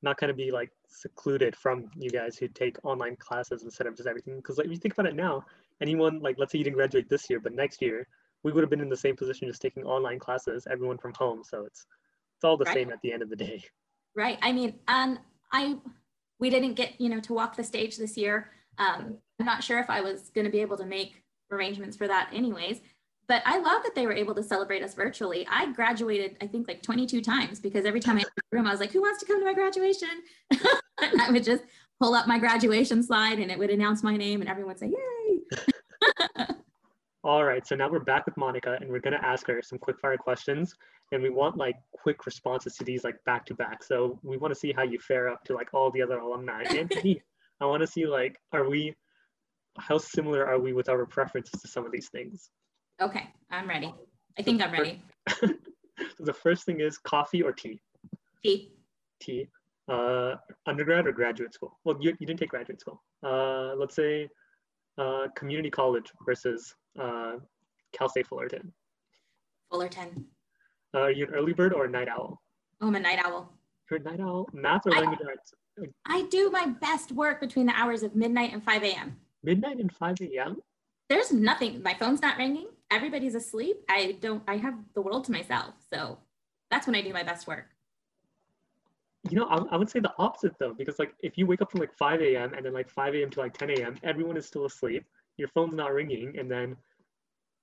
not 0.04 0.16
kind 0.18 0.30
of 0.30 0.38
be 0.38 0.52
like 0.52 0.70
secluded 0.88 1.56
from 1.56 1.90
you 1.96 2.10
guys 2.10 2.38
who 2.38 2.48
take 2.48 2.78
online 2.84 3.16
classes 3.16 3.64
instead 3.64 3.88
of 3.88 3.96
just 3.96 4.08
everything. 4.08 4.36
Because 4.38 4.58
like 4.58 4.68
if 4.68 4.72
you 4.72 4.78
think 4.78 4.94
about 4.94 5.08
it 5.08 5.16
now, 5.16 5.44
anyone 5.82 6.20
like 6.20 6.38
let's 6.38 6.52
say 6.52 6.60
you 6.60 6.64
didn't 6.64 6.78
graduate 6.78 7.10
this 7.10 7.30
year, 7.30 7.40
but 7.40 7.54
next 7.54 7.82
year 7.82 8.08
we 8.44 8.52
would 8.52 8.62
have 8.62 8.70
been 8.70 8.80
in 8.80 8.90
the 8.90 8.98
same 8.98 9.16
position 9.16 9.48
just 9.48 9.62
taking 9.62 9.84
online 9.84 10.20
classes, 10.20 10.68
everyone 10.70 10.98
from 10.98 11.14
home. 11.14 11.44
So 11.44 11.66
it's 11.66 11.86
it's 12.36 12.44
all 12.44 12.58
the 12.58 12.66
right. 12.66 12.74
same 12.74 12.92
at 12.92 13.02
the 13.02 13.12
end 13.12 13.24
of 13.24 13.30
the 13.30 13.36
day. 13.36 13.64
Right. 14.16 14.38
I 14.42 14.54
mean, 14.54 14.76
and 14.88 15.20
I 15.52 15.78
we 16.40 16.50
didn't 16.50 16.74
get 16.74 17.00
you 17.00 17.10
know 17.10 17.20
to 17.22 17.34
walk 17.34 17.56
the 17.56 17.64
stage 17.64 17.98
this 17.98 18.18
year. 18.18 18.52
Um, 18.78 19.18
I'm 19.40 19.46
not 19.46 19.64
sure 19.64 19.80
if 19.80 19.90
I 19.90 20.02
was 20.02 20.30
going 20.30 20.46
to 20.46 20.52
be 20.52 20.62
able 20.62 20.78
to 20.78 20.86
make 20.86 21.24
arrangements 21.52 21.96
for 21.98 22.08
that 22.08 22.30
anyways 22.34 22.82
but 23.28 23.42
I 23.46 23.58
love 23.58 23.84
that 23.84 23.94
they 23.94 24.06
were 24.06 24.14
able 24.14 24.34
to 24.36 24.44
celebrate 24.44 24.82
us 24.84 24.94
virtually. 24.94 25.46
I 25.50 25.72
graduated, 25.74 26.38
I 26.42 26.48
think, 26.48 26.68
like 26.68 26.82
22 26.82 27.22
times 27.22 27.60
because 27.60 27.86
every 27.86 28.00
time 28.00 28.16
I 28.16 28.20
entered 28.20 28.32
the 28.52 28.58
room, 28.58 28.68
I 28.68 28.72
was 28.72 28.80
like, 28.80 28.92
"Who 28.92 29.02
wants 29.02 29.20
to 29.20 29.26
come 29.26 29.40
to 29.40 29.46
my 29.46 29.54
graduation?" 29.54 30.10
and 30.52 31.22
I 31.22 31.30
would 31.32 31.44
just 31.44 31.64
pull 32.00 32.14
up 32.14 32.28
my 32.28 32.40
graduation 32.40 33.04
slide, 33.04 33.40
and 33.40 33.52
it 33.52 33.60
would 33.60 33.70
announce 33.70 34.02
my 34.02 34.16
name, 34.16 34.40
and 34.42 34.50
everyone 34.50 34.70
would 34.70 34.80
say, 34.80 34.92
"Yay!" 34.92 36.48
All 37.24 37.44
right, 37.44 37.68
so 37.68 37.76
now 37.76 37.90
we're 37.90 38.00
back 38.00 38.26
with 38.26 38.38
Monica, 38.38 38.78
and 38.80 38.90
we're 38.90 39.02
gonna 39.02 39.20
ask 39.22 39.46
her 39.48 39.62
some 39.62 39.78
quick 39.78 40.00
fire 40.00 40.18
questions, 40.18 40.74
and 41.12 41.24
we 41.24 41.30
want 41.30 41.58
like 41.58 41.78
quick 41.92 42.26
responses 42.26 42.76
to 42.76 42.84
these 42.84 43.04
like 43.04 43.24
back 43.26 43.46
to 43.46 43.54
back. 43.54 43.84
So 43.84 44.20
we 44.24 44.38
want 44.38 44.54
to 44.54 44.60
see 44.60 44.74
how 44.74 44.84
you 44.84 45.00
fare 45.00 45.30
up 45.30 45.44
to 45.46 45.54
like 45.54 45.74
all 45.74 45.92
the 45.92 46.02
other 46.02 46.20
alumni. 46.20 46.64
And 46.70 46.92
I 47.62 47.66
want 47.66 47.82
to 47.82 47.88
see 47.88 48.06
like, 48.06 48.40
are 48.54 48.70
we, 48.70 48.94
how 49.80 49.98
similar 49.98 50.46
are 50.46 50.60
we 50.60 50.74
with 50.74 50.90
our 50.90 51.06
preferences 51.06 51.62
to 51.62 51.68
some 51.68 51.86
of 51.86 51.92
these 51.92 52.10
things? 52.10 52.52
Okay, 53.02 53.30
I'm 53.50 53.68
ready. 53.68 53.94
I 54.38 54.44
think 54.44 54.62
I'm 54.62 54.72
ready. 54.72 55.02
so 55.40 55.50
the 56.20 56.34
first 56.34 56.66
thing 56.66 56.82
is 56.82 56.98
coffee 56.98 57.42
or 57.42 57.52
tea? 57.52 57.82
Tea. 58.44 58.72
Tea. 59.20 59.48
Uh, 59.88 60.36
undergrad 60.68 61.08
or 61.08 61.12
graduate 61.12 61.54
school? 61.54 61.80
Well, 61.84 61.98
you, 62.00 62.16
you 62.20 62.28
didn't 62.28 62.40
take 62.40 62.50
graduate 62.50 62.80
school. 62.80 63.02
Uh, 63.24 63.74
let's 63.76 63.96
say 63.96 64.30
uh, 64.98 65.28
community 65.36 65.70
college 65.70 66.12
versus 66.26 66.76
uh, 67.00 67.38
Cal 67.94 68.10
State 68.10 68.28
Fullerton. 68.28 68.72
Fullerton. 69.72 70.26
Uh, 70.94 71.00
are 71.00 71.12
you 71.12 71.26
an 71.26 71.34
early 71.34 71.54
bird 71.54 71.74
or 71.74 71.86
a 71.86 71.90
night 71.90 72.08
owl? 72.08 72.42
Oh, 72.82 72.88
I'm 72.88 72.96
a 72.96 73.00
night 73.00 73.20
owl. 73.24 73.54
You're 73.90 74.00
a 74.00 74.04
night 74.04 74.20
owl? 74.20 74.48
Math 74.54 74.86
or 74.86 74.96
I, 74.96 75.00
language 75.02 75.20
arts? 75.28 75.54
I 76.06 76.24
do 76.24 76.50
my 76.50 76.68
best 76.68 77.12
work 77.12 77.40
between 77.40 77.66
the 77.66 77.74
hours 77.74 78.04
of 78.04 78.16
midnight 78.16 78.54
and 78.54 78.64
5 78.64 78.84
a.m. 78.84 79.18
Midnight 79.44 79.80
and 79.80 79.92
5 79.92 80.16
a.m.? 80.22 80.58
There's 81.10 81.32
nothing. 81.32 81.82
My 81.82 81.94
phone's 81.94 82.22
not 82.22 82.38
ringing 82.38 82.68
everybody's 82.92 83.36
asleep, 83.36 83.84
I 83.90 84.18
don't, 84.22 84.44
I 84.48 84.58
have 84.58 84.76
the 84.94 85.02
world 85.02 85.26
to 85.26 85.32
myself. 85.32 85.74
So 85.92 86.18
that's 86.70 86.88
when 86.88 86.96
I 86.96 87.02
do 87.02 87.14
my 87.14 87.24
best 87.24 87.48
work. 87.48 87.68
You 89.30 89.38
know, 89.38 89.46
I, 89.46 89.58
I 89.72 89.78
would 89.78 89.90
say 89.90 90.00
the 90.00 90.14
opposite 90.18 90.54
though, 90.60 90.74
because 90.74 91.00
like 91.00 91.14
if 91.22 91.38
you 91.38 91.46
wake 91.46 91.62
up 91.62 91.72
from 91.72 91.82
like 91.82 91.94
5 91.98 92.22
a.m. 92.22 92.54
and 92.54 92.66
then 92.66 92.74
like 92.74 92.90
5 92.90 93.16
a.m. 93.16 93.30
to 93.32 93.40
like 93.40 93.58
10 93.58 93.72
a.m., 93.72 93.96
everyone 94.04 94.38
is 94.38 94.46
still 94.46 94.66
asleep, 94.66 95.06
your 95.38 95.50
phone's 95.50 95.76
not 95.76 95.94
ringing, 95.94 96.38
and 96.40 96.50
then 96.50 96.76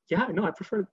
yeah, 0.09 0.27
no, 0.33 0.45
I 0.45 0.51
prefer. 0.51 0.87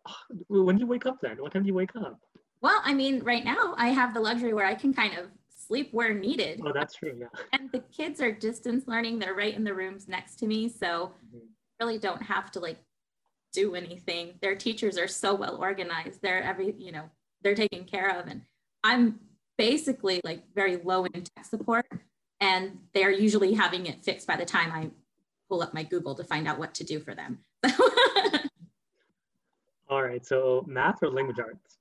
When 0.47 0.75
do 0.75 0.81
you 0.81 0.87
wake 0.87 1.05
up 1.05 1.17
then? 1.21 1.37
What 1.37 1.53
time 1.53 1.63
do 1.63 1.67
you 1.67 1.73
wake 1.73 1.95
up? 1.95 2.19
Well, 2.61 2.81
I 2.83 2.93
mean, 2.93 3.23
right 3.23 3.43
now 3.43 3.73
I 3.77 3.89
have 3.89 4.13
the 4.13 4.19
luxury 4.19 4.53
where 4.53 4.65
I 4.65 4.75
can 4.75 4.93
kind 4.93 5.17
of 5.17 5.27
sleep 5.49 5.89
where 5.91 6.13
needed. 6.13 6.61
Oh, 6.65 6.71
that's 6.73 6.95
true. 6.95 7.15
Yeah. 7.19 7.27
And 7.53 7.71
the 7.71 7.83
kids 7.95 8.21
are 8.21 8.31
distance 8.31 8.87
learning; 8.87 9.19
they're 9.19 9.33
right 9.33 9.55
in 9.55 9.63
the 9.63 9.73
rooms 9.73 10.07
next 10.07 10.35
to 10.39 10.47
me, 10.47 10.69
so 10.69 11.13
mm-hmm. 11.27 11.45
really 11.79 11.97
don't 11.97 12.21
have 12.21 12.51
to 12.51 12.59
like 12.59 12.77
do 13.51 13.75
anything. 13.75 14.33
Their 14.41 14.55
teachers 14.55 14.97
are 14.97 15.07
so 15.07 15.35
well 15.35 15.57
organized. 15.57 16.21
They're 16.21 16.43
every, 16.43 16.75
you 16.77 16.91
know, 16.91 17.09
they're 17.43 17.55
taken 17.55 17.83
care 17.83 18.17
of. 18.19 18.27
And 18.27 18.41
I'm 18.83 19.19
basically 19.57 20.21
like 20.23 20.43
very 20.55 20.77
low 20.77 21.05
in 21.05 21.23
tech 21.23 21.45
support. 21.45 21.85
And 22.39 22.79
they're 22.93 23.11
usually 23.11 23.53
having 23.53 23.85
it 23.85 24.03
fixed 24.03 24.27
by 24.27 24.35
the 24.35 24.45
time 24.45 24.71
I 24.71 24.89
pull 25.49 25.61
up 25.61 25.73
my 25.73 25.83
Google 25.83 26.15
to 26.15 26.23
find 26.23 26.47
out 26.47 26.57
what 26.57 26.73
to 26.75 26.83
do 26.83 26.99
for 26.99 27.13
them. 27.13 27.39
All 29.91 30.01
right. 30.01 30.25
So 30.25 30.63
math 30.67 31.03
or 31.03 31.09
language 31.09 31.39
arts? 31.39 31.77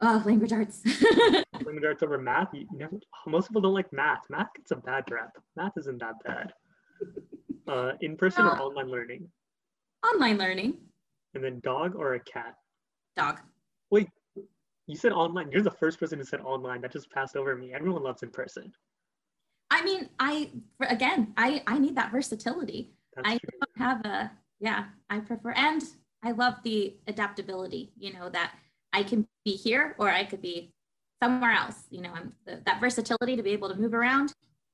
Oh, 0.00 0.22
language 0.24 0.52
arts. 0.52 0.82
language 1.64 1.84
arts 1.84 2.02
over 2.04 2.16
math. 2.16 2.54
You 2.54 2.66
never, 2.72 2.96
most 3.26 3.48
people 3.48 3.60
don't 3.60 3.74
like 3.74 3.92
math. 3.92 4.20
Math 4.30 4.54
gets 4.54 4.70
a 4.70 4.76
bad 4.76 5.02
rep. 5.10 5.32
Math 5.56 5.72
isn't 5.76 5.98
that 5.98 6.14
bad. 6.24 6.52
Uh, 7.68 7.92
in 8.00 8.16
person 8.16 8.46
no. 8.46 8.52
or 8.52 8.62
online 8.62 8.88
learning? 8.88 9.28
Online 10.02 10.38
learning. 10.38 10.78
And 11.34 11.44
then 11.44 11.60
dog 11.60 11.94
or 11.96 12.14
a 12.14 12.20
cat? 12.20 12.54
Dog. 13.14 13.40
Wait, 13.90 14.08
you 14.86 14.96
said 14.96 15.12
online. 15.12 15.52
You're 15.52 15.60
the 15.60 15.70
first 15.70 16.00
person 16.00 16.18
who 16.18 16.24
said 16.24 16.40
online. 16.40 16.80
That 16.80 16.92
just 16.92 17.10
passed 17.10 17.36
over 17.36 17.54
me. 17.54 17.74
Everyone 17.74 18.02
loves 18.02 18.22
in 18.22 18.30
person. 18.30 18.72
I 19.70 19.84
mean, 19.84 20.08
I 20.18 20.50
again, 20.80 21.34
I 21.36 21.62
I 21.66 21.78
need 21.78 21.94
that 21.96 22.10
versatility. 22.10 22.94
That's 23.14 23.28
I 23.28 23.32
true. 23.36 23.58
don't 23.60 23.86
have 23.86 24.06
a 24.06 24.30
yeah. 24.60 24.86
I 25.10 25.18
prefer 25.18 25.50
and 25.50 25.84
I 26.22 26.32
love 26.32 26.54
the 26.64 26.96
adaptability. 27.06 27.92
You 27.98 28.12
know 28.12 28.28
that 28.30 28.52
I 28.92 29.02
can 29.02 29.26
be 29.44 29.52
here 29.52 29.94
or 29.98 30.10
I 30.10 30.24
could 30.24 30.42
be 30.42 30.72
somewhere 31.22 31.52
else. 31.52 31.76
You 31.90 32.02
know, 32.02 32.12
I'm 32.14 32.32
the, 32.46 32.60
that 32.66 32.80
versatility 32.80 33.36
to 33.36 33.42
be 33.42 33.50
able 33.50 33.68
to 33.68 33.76
move 33.76 33.94
around. 33.94 34.32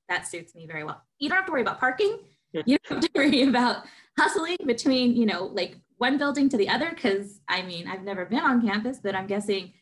That 0.09 0.27
suits 0.27 0.55
me 0.55 0.67
very 0.67 0.83
well. 0.83 1.01
You 1.19 1.29
don't 1.29 1.37
have 1.37 1.45
to 1.45 1.51
worry 1.51 1.61
about 1.61 1.79
parking. 1.79 2.19
you 2.53 2.77
don't 2.87 3.03
have 3.03 3.11
to 3.11 3.11
worry 3.15 3.43
about 3.43 3.85
hustling 4.17 4.57
between, 4.65 5.15
you 5.15 5.25
know, 5.25 5.45
like 5.45 5.77
one 5.97 6.17
building 6.17 6.49
to 6.49 6.57
the 6.57 6.69
other. 6.69 6.95
Cause 7.01 7.39
I 7.47 7.61
mean, 7.63 7.87
I've 7.87 8.03
never 8.03 8.25
been 8.25 8.39
on 8.39 8.61
campus, 8.61 8.99
but 9.01 9.15
I'm 9.15 9.27
guessing 9.27 9.73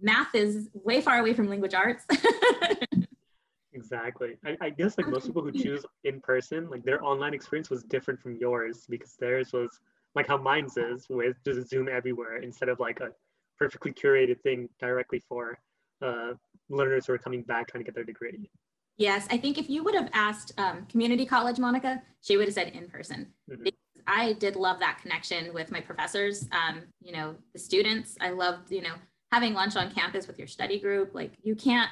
math 0.00 0.34
is 0.34 0.68
way 0.72 1.00
far 1.00 1.18
away 1.18 1.34
from 1.34 1.48
language 1.48 1.74
arts. 1.74 2.04
exactly. 3.72 4.36
I, 4.44 4.56
I, 4.60 4.70
guess 4.70 4.98
like 4.98 5.08
most 5.08 5.26
people 5.26 5.42
who 5.42 5.52
choose 5.52 5.84
in 6.04 6.20
person, 6.20 6.68
like 6.70 6.84
their 6.84 7.02
online 7.04 7.34
experience 7.34 7.70
was 7.70 7.82
different 7.84 8.20
from 8.20 8.36
yours 8.36 8.86
because 8.88 9.16
theirs 9.18 9.52
was 9.52 9.80
like 10.18 10.26
how 10.26 10.36
mine's 10.36 10.76
is 10.76 11.06
with 11.08 11.36
just 11.44 11.70
Zoom 11.70 11.88
everywhere 11.88 12.38
instead 12.38 12.68
of 12.68 12.80
like 12.80 12.98
a 13.00 13.10
perfectly 13.56 13.92
curated 13.92 14.40
thing 14.40 14.68
directly 14.80 15.22
for 15.28 15.58
uh, 16.02 16.32
learners 16.68 17.06
who 17.06 17.12
are 17.12 17.18
coming 17.18 17.42
back 17.42 17.68
trying 17.68 17.82
to 17.82 17.84
get 17.84 17.94
their 17.94 18.04
degree. 18.04 18.50
Yes, 18.96 19.28
I 19.30 19.38
think 19.38 19.58
if 19.58 19.70
you 19.70 19.84
would 19.84 19.94
have 19.94 20.10
asked 20.12 20.52
um, 20.58 20.86
community 20.86 21.24
college 21.24 21.58
Monica, 21.58 22.02
she 22.20 22.36
would 22.36 22.46
have 22.46 22.54
said 22.54 22.68
in 22.68 22.88
person. 22.88 23.28
Mm-hmm. 23.48 23.68
I 24.08 24.32
did 24.34 24.56
love 24.56 24.80
that 24.80 24.98
connection 25.02 25.54
with 25.54 25.70
my 25.70 25.80
professors, 25.80 26.48
um, 26.50 26.82
you 27.00 27.12
know, 27.12 27.36
the 27.52 27.58
students. 27.60 28.16
I 28.20 28.30
loved, 28.30 28.72
you 28.72 28.82
know, 28.82 28.94
having 29.30 29.54
lunch 29.54 29.76
on 29.76 29.90
campus 29.92 30.26
with 30.26 30.38
your 30.38 30.48
study 30.48 30.80
group. 30.80 31.14
Like 31.14 31.32
you 31.42 31.54
can't, 31.54 31.90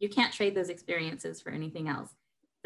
you 0.00 0.08
can't 0.08 0.32
trade 0.32 0.56
those 0.56 0.70
experiences 0.70 1.40
for 1.40 1.50
anything 1.50 1.88
else. 1.88 2.10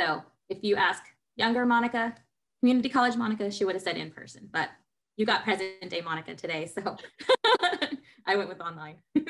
So 0.00 0.22
if 0.48 0.58
you 0.62 0.76
ask 0.76 1.02
younger 1.36 1.66
Monica, 1.66 2.14
community 2.60 2.88
college 2.88 3.16
Monica, 3.16 3.50
she 3.50 3.66
would 3.66 3.74
have 3.74 3.82
said 3.82 3.98
in 3.98 4.10
person, 4.10 4.48
but 4.50 4.70
you 5.16 5.26
got 5.26 5.44
present 5.44 5.88
day 5.88 6.00
Monica 6.00 6.34
today. 6.34 6.66
So 6.66 6.96
I 8.26 8.36
went 8.36 8.48
with 8.48 8.60
online. 8.60 8.96
I 9.16 9.22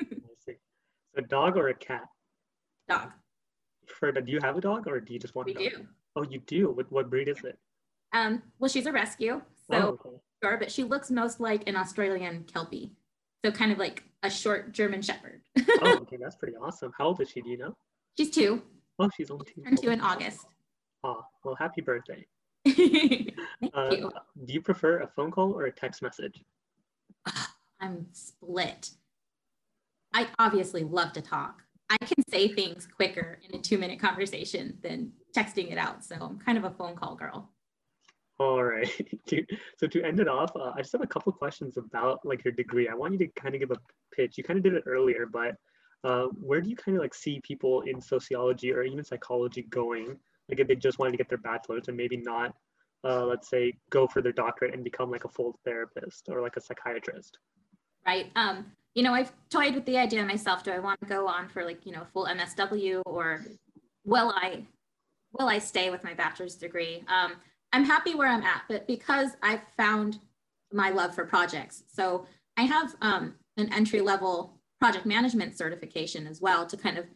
see. 0.44 0.54
So 1.14 1.22
dog 1.22 1.56
or 1.56 1.68
a 1.68 1.74
cat? 1.74 2.06
Dog 2.88 3.10
for 3.88 4.12
do 4.12 4.30
you 4.30 4.40
have 4.42 4.56
a 4.56 4.60
dog 4.60 4.86
or 4.86 5.00
do 5.00 5.12
you 5.12 5.18
just 5.18 5.34
want 5.34 5.46
we 5.46 5.52
a 5.52 5.70
dog? 5.70 5.80
do. 5.80 5.86
Oh, 6.16 6.24
you 6.28 6.40
do. 6.40 6.70
What 6.70 6.90
what 6.92 7.10
breed 7.10 7.28
is 7.28 7.42
it? 7.44 7.58
Um, 8.12 8.42
well, 8.58 8.68
she's 8.68 8.86
a 8.86 8.92
rescue, 8.92 9.42
so 9.70 9.76
oh, 9.76 10.06
okay. 10.06 10.16
sure, 10.42 10.56
but 10.58 10.70
she 10.70 10.84
looks 10.84 11.10
most 11.10 11.40
like 11.40 11.68
an 11.68 11.76
Australian 11.76 12.44
Kelpie, 12.44 12.92
so 13.44 13.50
kind 13.50 13.72
of 13.72 13.78
like 13.78 14.04
a 14.22 14.30
short 14.30 14.72
German 14.72 15.02
Shepherd. 15.02 15.42
oh, 15.58 15.98
okay, 16.02 16.16
that's 16.20 16.36
pretty 16.36 16.56
awesome. 16.56 16.92
How 16.96 17.06
old 17.06 17.20
is 17.20 17.30
she? 17.30 17.40
Do 17.40 17.50
you 17.50 17.58
know? 17.58 17.74
She's 18.16 18.30
two. 18.30 18.62
Oh, 18.98 19.10
she's 19.16 19.30
only 19.30 19.46
two. 19.46 19.62
Turned 19.62 19.82
two 19.82 19.90
in 19.90 20.00
August. 20.00 20.46
Oh, 21.02 21.24
well, 21.44 21.56
happy 21.56 21.80
birthday. 21.80 22.24
Thank 23.60 23.76
Uh, 23.76 23.88
you. 23.90 24.12
do 24.44 24.52
you 24.52 24.60
prefer 24.60 25.00
a 25.00 25.06
phone 25.08 25.30
call 25.30 25.52
or 25.52 25.64
a 25.66 25.72
text 25.72 26.02
message? 26.02 26.42
I'm 27.80 28.06
split. 28.12 28.90
I 30.12 30.28
obviously 30.38 30.84
love 30.84 31.12
to 31.14 31.20
talk. 31.20 31.62
I 31.90 31.96
can 31.98 32.24
say 32.28 32.48
things 32.48 32.86
quicker 32.86 33.38
in 33.48 33.58
a 33.58 33.62
two 33.62 33.78
minute 33.78 34.00
conversation 34.00 34.78
than 34.82 35.12
texting 35.36 35.70
it 35.70 35.78
out. 35.78 36.04
So 36.04 36.16
I'm 36.20 36.38
kind 36.38 36.56
of 36.56 36.64
a 36.64 36.70
phone 36.70 36.96
call 36.96 37.14
girl. 37.14 37.50
All 38.38 38.62
right. 38.64 38.88
So 39.78 39.86
to 39.88 40.02
end 40.02 40.20
it 40.20 40.28
off, 40.28 40.54
uh, 40.54 40.72
I 40.74 40.78
just 40.78 40.92
have 40.92 41.02
a 41.02 41.06
couple 41.06 41.32
questions 41.32 41.76
about 41.76 42.20
like 42.24 42.44
your 42.44 42.52
degree. 42.52 42.88
I 42.88 42.94
want 42.94 43.12
you 43.12 43.18
to 43.18 43.26
kind 43.40 43.54
of 43.54 43.60
give 43.60 43.70
a 43.70 43.76
pitch. 44.14 44.38
You 44.38 44.44
kind 44.44 44.56
of 44.58 44.62
did 44.62 44.74
it 44.74 44.84
earlier, 44.86 45.26
but 45.26 45.56
uh, 46.04 46.26
where 46.40 46.60
do 46.60 46.70
you 46.70 46.76
kind 46.76 46.96
of 46.96 47.02
like 47.02 47.14
see 47.14 47.40
people 47.42 47.80
in 47.82 48.00
sociology 48.00 48.72
or 48.72 48.82
even 48.82 49.02
psychology 49.04 49.62
going? 49.62 50.16
Like 50.48 50.60
if 50.60 50.68
they 50.68 50.76
just 50.76 50.98
wanted 50.98 51.12
to 51.12 51.16
get 51.16 51.28
their 51.28 51.38
bachelor's 51.38 51.88
and 51.88 51.96
maybe 51.96 52.16
not, 52.18 52.54
uh, 53.04 53.24
let's 53.24 53.48
say, 53.48 53.74
go 53.90 54.06
for 54.06 54.22
their 54.22 54.32
doctorate 54.32 54.74
and 54.74 54.82
become 54.82 55.10
like 55.10 55.24
a 55.24 55.28
full 55.28 55.58
therapist 55.64 56.28
or 56.28 56.40
like 56.40 56.56
a 56.56 56.60
psychiatrist. 56.60 57.38
right? 58.06 58.30
Um, 58.34 58.66
you 58.94 59.02
know, 59.02 59.12
I've 59.12 59.32
toyed 59.50 59.74
with 59.74 59.84
the 59.86 59.98
idea 59.98 60.24
myself. 60.24 60.62
Do 60.64 60.70
I 60.70 60.78
want 60.78 61.00
to 61.00 61.06
go 61.06 61.26
on 61.26 61.48
for 61.48 61.64
like, 61.64 61.84
you 61.84 61.92
know, 61.92 62.04
full 62.12 62.26
MSW 62.26 63.02
or 63.04 63.44
will 64.04 64.32
I 64.34 64.64
will 65.32 65.48
I 65.48 65.58
stay 65.58 65.90
with 65.90 66.04
my 66.04 66.14
bachelor's 66.14 66.54
degree? 66.54 67.02
Um, 67.08 67.32
I'm 67.72 67.84
happy 67.84 68.14
where 68.14 68.28
I'm 68.28 68.44
at, 68.44 68.62
but 68.68 68.86
because 68.86 69.30
I've 69.42 69.62
found 69.76 70.20
my 70.72 70.90
love 70.90 71.12
for 71.12 71.24
projects. 71.24 71.82
So 71.92 72.26
I 72.56 72.62
have 72.62 72.94
um, 73.02 73.34
an 73.56 73.72
entry 73.72 74.00
level 74.00 74.60
project 74.80 75.06
management 75.06 75.58
certification 75.58 76.28
as 76.28 76.40
well 76.40 76.66
to 76.66 76.76
kind 76.76 76.98
of 76.98 77.06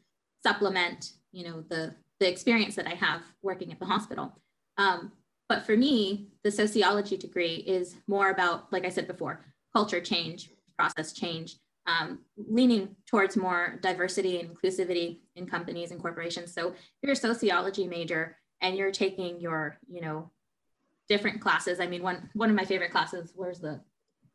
supplement, 0.42 1.12
you 1.33 1.44
know, 1.44 1.62
the 1.68 1.94
the 2.18 2.29
experience 2.29 2.74
that 2.74 2.88
I 2.88 2.94
have 2.94 3.22
working 3.42 3.70
at 3.70 3.79
the 3.79 3.87
hospital. 3.87 4.37
Um, 4.77 5.12
but 5.49 5.65
for 5.65 5.77
me, 5.77 6.29
the 6.45 6.51
sociology 6.51 7.17
degree 7.17 7.57
is 7.67 7.97
more 8.07 8.31
about, 8.31 8.73
like 8.73 8.85
I 8.85 8.91
said 8.91 9.07
before, 9.07 9.45
culture 9.73 10.01
change, 10.01 10.51
process 10.79 11.13
change, 11.13 11.57
um, 11.87 12.21
leaning 12.37 12.97
towards 13.07 13.37
more 13.37 13.79
diversity 13.83 14.41
and 14.41 14.55
inclusivity 14.55 15.21
in 15.37 15.47
companies 15.47 15.91
and 15.91 16.01
corporations. 16.01 16.53
So 16.53 16.69
if 16.69 16.77
you're 17.03 17.13
a 17.13 17.17
sociology 17.17 17.87
major 17.87 18.37
and 18.61 18.77
you're 18.77 18.91
taking 18.91 19.41
your, 19.41 19.79
you 19.89 20.01
know, 20.01 20.31
different 21.09 21.41
classes. 21.41 21.81
I 21.81 21.87
mean, 21.87 22.03
one 22.03 22.29
one 22.35 22.51
of 22.51 22.57
my 22.57 22.65
favorite 22.65 22.91
classes. 22.91 23.33
Where's 23.35 23.61
the 23.61 23.81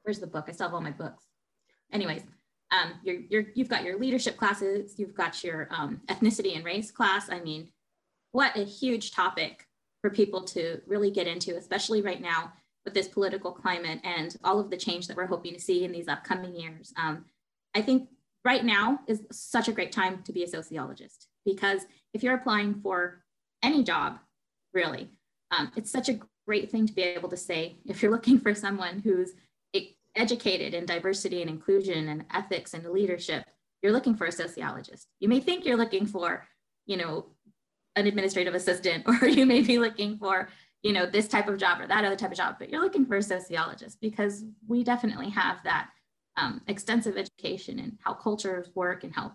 Where's 0.04 0.20
the 0.20 0.28
book? 0.28 0.46
I 0.48 0.52
still 0.52 0.68
have 0.68 0.74
all 0.74 0.82
my 0.82 0.92
books. 0.92 1.24
Anyways, 1.94 2.24
um, 2.72 2.96
you're, 3.04 3.22
you're 3.30 3.46
you've 3.56 3.70
got 3.70 3.84
your 3.84 3.98
leadership 3.98 4.36
classes. 4.38 4.96
You've 4.98 5.14
got 5.14 5.44
your 5.44 5.68
um, 5.72 6.02
ethnicity 6.08 6.56
and 6.56 6.66
race 6.66 6.92
class. 6.92 7.30
I 7.30 7.40
mean, 7.40 7.70
what 8.32 8.58
a 8.58 8.66
huge 8.66 9.12
topic 9.12 9.66
for 10.04 10.10
people 10.10 10.44
to 10.44 10.82
really 10.86 11.10
get 11.10 11.28
into, 11.28 11.56
especially 11.56 12.02
right 12.02 12.22
now 12.22 12.54
with 12.86 12.94
this 12.94 13.08
political 13.08 13.52
climate 13.52 14.02
and 14.04 14.36
all 14.44 14.60
of 14.60 14.70
the 14.70 14.78
change 14.78 15.08
that 15.08 15.16
we're 15.16 15.26
hoping 15.26 15.54
to 15.54 15.60
see 15.60 15.86
in 15.86 15.92
these 15.92 16.10
upcoming 16.10 16.54
years. 16.54 16.94
Um, 16.98 17.26
I 17.74 17.82
think 17.82 18.10
right 18.44 18.64
now 18.64 19.00
is 19.08 19.24
such 19.32 19.70
a 19.70 19.72
great 19.72 19.94
time 19.94 20.22
to 20.24 20.34
be 20.34 20.44
a 20.44 20.48
sociologist 20.48 21.28
because 21.46 21.84
if 22.14 22.22
you're 22.22 22.36
applying 22.36 22.82
for 22.82 23.24
any 23.64 23.82
job, 23.82 24.20
really, 24.74 25.10
um, 25.52 25.72
it's 25.78 25.90
such 25.90 26.10
a 26.10 26.20
great 26.46 26.70
thing 26.70 26.86
to 26.86 26.94
be 26.94 27.02
able 27.02 27.30
to 27.30 27.38
say 27.38 27.78
if 27.86 28.04
you're 28.04 28.12
looking 28.12 28.40
for 28.40 28.54
someone 28.54 29.00
who's 29.00 29.32
educated 30.16 30.74
in 30.74 30.86
diversity 30.86 31.42
and 31.42 31.50
inclusion 31.50 32.10
and 32.10 32.26
ethics 32.34 32.74
and 32.74 32.86
leadership, 32.90 33.46
you're 33.82 33.92
looking 33.92 34.16
for 34.16 34.28
a 34.28 34.32
sociologist. 34.32 35.08
You 35.20 35.28
may 35.28 35.40
think 35.40 35.66
you're 35.66 35.78
looking 35.78 36.06
for, 36.06 36.48
you 36.86 36.98
know, 36.98 37.26
an 37.96 38.08
administrative 38.08 38.56
assistant, 38.56 39.06
or 39.22 39.28
you 39.28 39.46
may 39.46 39.62
be 39.62 39.80
looking 39.80 40.18
for, 40.18 40.50
you 40.82 40.94
know, 40.94 41.06
this 41.06 41.28
type 41.28 41.48
of 41.48 41.58
job 41.58 41.80
or 41.80 41.88
that 41.88 42.06
other 42.06 42.16
type 42.16 42.32
of 42.32 42.38
job, 42.38 42.56
but 42.60 42.70
you're 42.70 42.82
looking 42.82 43.06
for 43.06 43.18
a 43.18 43.24
sociologist 43.24 44.00
because 44.02 44.44
we 44.68 44.84
definitely 44.84 45.30
have 45.30 45.64
that 45.64 45.90
um, 46.38 46.62
extensive 46.68 47.18
education 47.18 47.80
in 47.80 47.98
how 48.04 48.14
cultures 48.14 48.70
work 48.76 49.04
and 49.04 49.14
how 49.14 49.34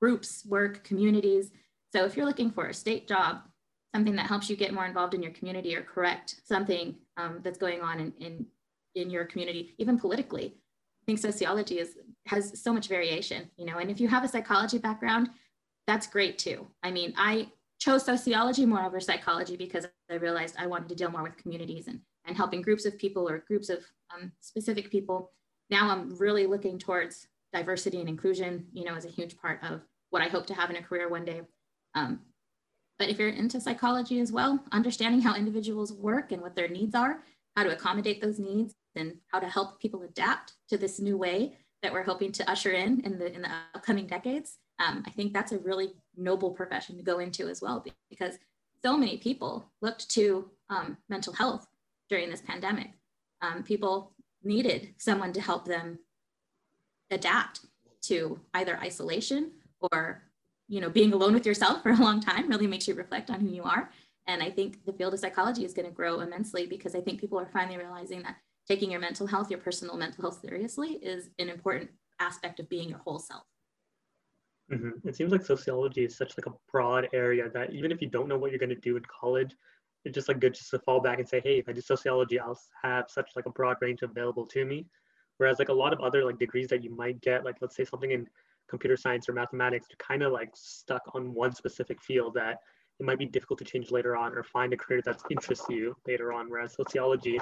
groups 0.00 0.44
work, 0.46 0.84
communities. 0.84 1.50
So 1.92 2.04
if 2.04 2.16
you're 2.16 2.26
looking 2.26 2.50
for 2.50 2.66
a 2.66 2.74
state 2.74 3.08
job, 3.08 3.40
something 3.94 4.16
that 4.16 4.26
helps 4.26 4.50
you 4.50 4.56
get 4.56 4.74
more 4.74 4.84
involved 4.84 5.14
in 5.14 5.22
your 5.22 5.32
community 5.32 5.74
or 5.74 5.82
correct 5.82 6.36
something 6.44 6.94
um, 7.16 7.40
that's 7.42 7.58
going 7.58 7.80
on 7.80 7.98
in, 7.98 8.12
in, 8.20 8.46
in 8.94 9.10
your 9.10 9.24
community, 9.24 9.74
even 9.78 9.98
politically, 9.98 10.54
I 11.02 11.04
think 11.06 11.18
sociology 11.18 11.78
is 11.78 11.96
has 12.26 12.60
so 12.60 12.74
much 12.74 12.88
variation, 12.88 13.50
you 13.56 13.64
know, 13.64 13.78
and 13.78 13.90
if 13.90 14.00
you 14.00 14.08
have 14.08 14.22
a 14.22 14.28
psychology 14.28 14.76
background, 14.76 15.30
that's 15.86 16.06
great 16.06 16.36
too. 16.36 16.66
I 16.82 16.90
mean, 16.90 17.14
I 17.16 17.48
chose 17.78 18.04
sociology 18.04 18.66
more 18.66 18.84
over 18.84 19.00
psychology 19.00 19.56
because 19.56 19.86
I 20.10 20.14
realized 20.14 20.56
I 20.58 20.66
wanted 20.66 20.88
to 20.88 20.94
deal 20.94 21.10
more 21.10 21.22
with 21.22 21.36
communities 21.36 21.86
and, 21.86 22.00
and 22.26 22.36
helping 22.36 22.62
groups 22.62 22.84
of 22.84 22.98
people 22.98 23.28
or 23.28 23.44
groups 23.46 23.68
of 23.68 23.84
um, 24.14 24.32
specific 24.40 24.90
people. 24.90 25.32
Now 25.70 25.90
I'm 25.90 26.16
really 26.18 26.46
looking 26.46 26.78
towards 26.78 27.28
diversity 27.52 28.00
and 28.00 28.08
inclusion, 28.08 28.66
you 28.72 28.84
know, 28.84 28.94
as 28.94 29.04
a 29.04 29.10
huge 29.10 29.36
part 29.38 29.60
of 29.62 29.82
what 30.10 30.22
I 30.22 30.28
hope 30.28 30.46
to 30.46 30.54
have 30.54 30.70
in 30.70 30.76
a 30.76 30.82
career 30.82 31.08
one 31.08 31.24
day. 31.24 31.42
Um, 31.94 32.20
but 32.98 33.08
if 33.08 33.18
you're 33.18 33.28
into 33.28 33.60
psychology 33.60 34.20
as 34.20 34.32
well, 34.32 34.62
understanding 34.72 35.20
how 35.20 35.36
individuals 35.36 35.92
work 35.92 36.32
and 36.32 36.42
what 36.42 36.56
their 36.56 36.68
needs 36.68 36.94
are, 36.94 37.22
how 37.56 37.62
to 37.62 37.72
accommodate 37.72 38.20
those 38.20 38.38
needs, 38.38 38.74
and 38.96 39.14
how 39.30 39.38
to 39.38 39.48
help 39.48 39.80
people 39.80 40.02
adapt 40.02 40.54
to 40.68 40.76
this 40.76 40.98
new 40.98 41.16
way 41.16 41.56
that 41.82 41.92
we're 41.92 42.02
hoping 42.02 42.32
to 42.32 42.50
usher 42.50 42.72
in 42.72 43.00
in 43.02 43.18
the 43.18 43.32
in 43.32 43.42
the 43.42 43.50
upcoming 43.74 44.06
decades, 44.06 44.58
um, 44.78 45.02
I 45.06 45.10
think 45.10 45.32
that's 45.32 45.52
a 45.52 45.58
really 45.58 45.92
noble 46.16 46.50
profession 46.50 46.96
to 46.96 47.02
go 47.02 47.18
into 47.18 47.48
as 47.48 47.60
well 47.60 47.84
because 48.10 48.38
so 48.82 48.96
many 48.96 49.18
people 49.18 49.70
looked 49.82 50.08
to 50.10 50.50
um, 50.70 50.96
mental 51.08 51.32
health 51.32 51.66
during 52.08 52.30
this 52.30 52.40
pandemic. 52.40 52.92
Um, 53.42 53.62
people 53.62 54.12
needed 54.42 54.94
someone 54.98 55.32
to 55.32 55.40
help 55.40 55.64
them 55.64 55.98
adapt 57.10 57.60
to 58.02 58.38
either 58.54 58.78
isolation 58.78 59.52
or 59.92 60.22
you 60.68 60.80
know 60.80 60.90
being 60.90 61.12
alone 61.12 61.34
with 61.34 61.46
yourself 61.46 61.82
for 61.82 61.90
a 61.90 61.96
long 61.96 62.20
time 62.20 62.48
really 62.48 62.66
makes 62.66 62.86
you 62.86 62.94
reflect 62.94 63.30
on 63.30 63.40
who 63.40 63.48
you 63.48 63.62
are 63.62 63.90
and 64.26 64.42
i 64.42 64.50
think 64.50 64.84
the 64.84 64.92
field 64.92 65.14
of 65.14 65.20
psychology 65.20 65.64
is 65.64 65.72
going 65.72 65.88
to 65.88 65.94
grow 65.94 66.20
immensely 66.20 66.66
because 66.66 66.94
i 66.94 67.00
think 67.00 67.20
people 67.20 67.38
are 67.38 67.48
finally 67.52 67.78
realizing 67.78 68.22
that 68.22 68.36
taking 68.68 68.90
your 68.90 69.00
mental 69.00 69.26
health 69.26 69.50
your 69.50 69.58
personal 69.58 69.96
mental 69.96 70.22
health 70.22 70.40
seriously 70.40 70.92
is 71.02 71.30
an 71.38 71.48
important 71.48 71.90
aspect 72.20 72.60
of 72.60 72.68
being 72.68 72.88
your 72.88 72.98
whole 72.98 73.18
self 73.18 73.44
Mm-hmm. 74.72 75.08
It 75.08 75.16
seems 75.16 75.32
like 75.32 75.44
sociology 75.44 76.04
is 76.04 76.16
such 76.16 76.34
like 76.36 76.46
a 76.46 76.56
broad 76.70 77.08
area 77.12 77.48
that 77.50 77.72
even 77.72 77.90
if 77.90 78.02
you 78.02 78.08
don't 78.08 78.28
know 78.28 78.36
what 78.36 78.50
you're 78.50 78.58
going 78.58 78.68
to 78.68 78.76
do 78.76 78.96
in 78.96 79.02
college, 79.04 79.54
it's 80.04 80.14
just 80.14 80.28
like 80.28 80.40
good 80.40 80.54
just 80.54 80.70
to 80.70 80.78
fall 80.78 81.00
back 81.00 81.18
and 81.18 81.28
say, 81.28 81.40
hey, 81.40 81.58
if 81.58 81.68
I 81.68 81.72
do 81.72 81.80
sociology, 81.80 82.38
I'll 82.38 82.58
have 82.82 83.06
such 83.08 83.30
like 83.34 83.46
a 83.46 83.50
broad 83.50 83.76
range 83.80 84.02
available 84.02 84.46
to 84.46 84.64
me. 84.64 84.86
Whereas 85.38 85.58
like 85.58 85.68
a 85.68 85.72
lot 85.72 85.92
of 85.92 86.00
other 86.00 86.24
like 86.24 86.38
degrees 86.38 86.68
that 86.68 86.84
you 86.84 86.94
might 86.94 87.20
get, 87.20 87.44
like 87.44 87.56
let's 87.60 87.76
say 87.76 87.84
something 87.84 88.10
in 88.10 88.26
computer 88.68 88.96
science 88.96 89.28
or 89.28 89.32
mathematics, 89.32 89.86
you're 89.90 89.96
kind 89.96 90.22
of 90.22 90.32
like 90.32 90.50
stuck 90.54 91.02
on 91.14 91.32
one 91.32 91.54
specific 91.54 92.02
field 92.02 92.34
that 92.34 92.58
it 93.00 93.06
might 93.06 93.18
be 93.18 93.26
difficult 93.26 93.58
to 93.60 93.64
change 93.64 93.90
later 93.90 94.16
on 94.16 94.32
or 94.32 94.42
find 94.42 94.72
a 94.72 94.76
career 94.76 95.00
that 95.04 95.20
interests 95.30 95.66
you 95.70 95.96
later 96.06 96.32
on. 96.32 96.50
Whereas 96.50 96.74
sociology, 96.74 97.38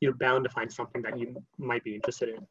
you're 0.00 0.14
bound 0.14 0.44
to 0.44 0.50
find 0.50 0.70
something 0.70 1.00
that 1.02 1.18
you 1.18 1.42
might 1.58 1.84
be 1.84 1.94
interested 1.94 2.30
in. 2.30 2.46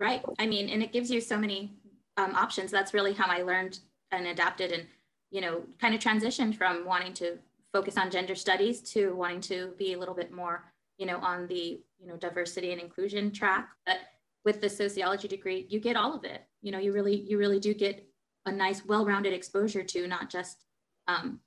Right. 0.00 0.22
I 0.38 0.46
mean, 0.46 0.68
and 0.68 0.82
it 0.82 0.92
gives 0.92 1.10
you 1.10 1.20
so 1.20 1.38
many 1.38 1.74
um, 2.16 2.34
options. 2.34 2.70
That's 2.70 2.94
really 2.94 3.12
how 3.12 3.26
I 3.28 3.42
learned 3.42 3.80
and 4.10 4.26
adapted 4.26 4.72
and, 4.72 4.86
you 5.30 5.40
know, 5.40 5.62
kind 5.80 5.94
of 5.94 6.00
transitioned 6.00 6.56
from 6.56 6.84
wanting 6.84 7.12
to 7.14 7.38
focus 7.72 7.96
on 7.96 8.10
gender 8.10 8.34
studies 8.34 8.80
to 8.80 9.14
wanting 9.14 9.40
to 9.42 9.72
be 9.78 9.92
a 9.92 9.98
little 9.98 10.14
bit 10.14 10.32
more, 10.32 10.64
you 10.98 11.06
know, 11.06 11.18
on 11.18 11.46
the, 11.46 11.80
you 11.98 12.06
know, 12.06 12.16
diversity 12.16 12.72
and 12.72 12.80
inclusion 12.80 13.32
track. 13.32 13.68
But 13.84 13.98
with 14.44 14.60
the 14.60 14.68
sociology 14.68 15.28
degree, 15.28 15.66
you 15.68 15.80
get 15.80 15.96
all 15.96 16.14
of 16.14 16.24
it. 16.24 16.42
You 16.62 16.70
know, 16.70 16.78
you 16.78 16.92
really, 16.92 17.16
you 17.16 17.36
really 17.36 17.60
do 17.60 17.74
get 17.74 18.06
a 18.46 18.52
nice, 18.52 18.84
well-rounded 18.84 19.32
exposure 19.32 19.82
to 19.82 20.06
not 20.06 20.30
just 20.30 20.64
um, 21.08 21.40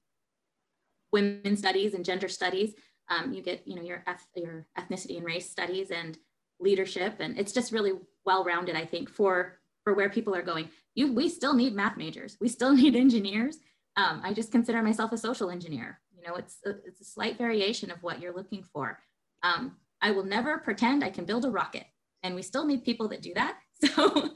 women 1.11 1.55
studies 1.55 1.93
and 1.93 2.03
gender 2.03 2.27
studies. 2.27 2.73
Um, 3.07 3.33
you 3.33 3.41
get, 3.41 3.65
you 3.65 3.75
know, 3.75 3.81
your, 3.81 4.03
eth- 4.05 4.27
your 4.35 4.67
ethnicity 4.77 5.17
and 5.17 5.25
race 5.25 5.49
studies 5.49 5.91
and 5.91 6.17
leadership. 6.59 7.15
And 7.21 7.39
it's 7.39 7.53
just 7.53 7.71
really 7.71 7.93
well-rounded, 8.25 8.75
I 8.75 8.85
think, 8.85 9.09
for 9.09 9.58
for 9.89 9.95
where 9.95 10.09
people 10.09 10.35
are 10.35 10.43
going. 10.43 10.69
You, 10.93 11.11
we 11.11 11.29
still 11.29 11.55
need 11.55 11.73
math 11.73 11.97
majors. 11.97 12.37
We 12.39 12.47
still 12.47 12.73
need 12.75 12.95
engineers. 12.95 13.57
Um, 13.95 14.21
I 14.23 14.33
just 14.33 14.51
consider 14.51 14.83
myself 14.83 15.11
a 15.11 15.17
social 15.17 15.49
engineer. 15.49 15.99
You 16.15 16.27
know, 16.27 16.35
it's 16.35 16.57
a, 16.63 16.71
it's 16.85 17.01
a 17.01 17.05
slight 17.05 17.39
variation 17.39 17.89
of 17.89 18.03
what 18.03 18.21
you're 18.21 18.35
looking 18.35 18.63
for. 18.71 18.99
Um, 19.41 19.77
I 19.99 20.11
will 20.11 20.23
never 20.23 20.59
pretend 20.59 21.03
I 21.03 21.09
can 21.09 21.25
build 21.25 21.43
a 21.43 21.49
rocket, 21.49 21.85
and 22.21 22.35
we 22.35 22.43
still 22.43 22.65
need 22.65 22.85
people 22.85 23.07
that 23.09 23.21
do 23.21 23.33
that. 23.33 23.57
So, 23.81 24.31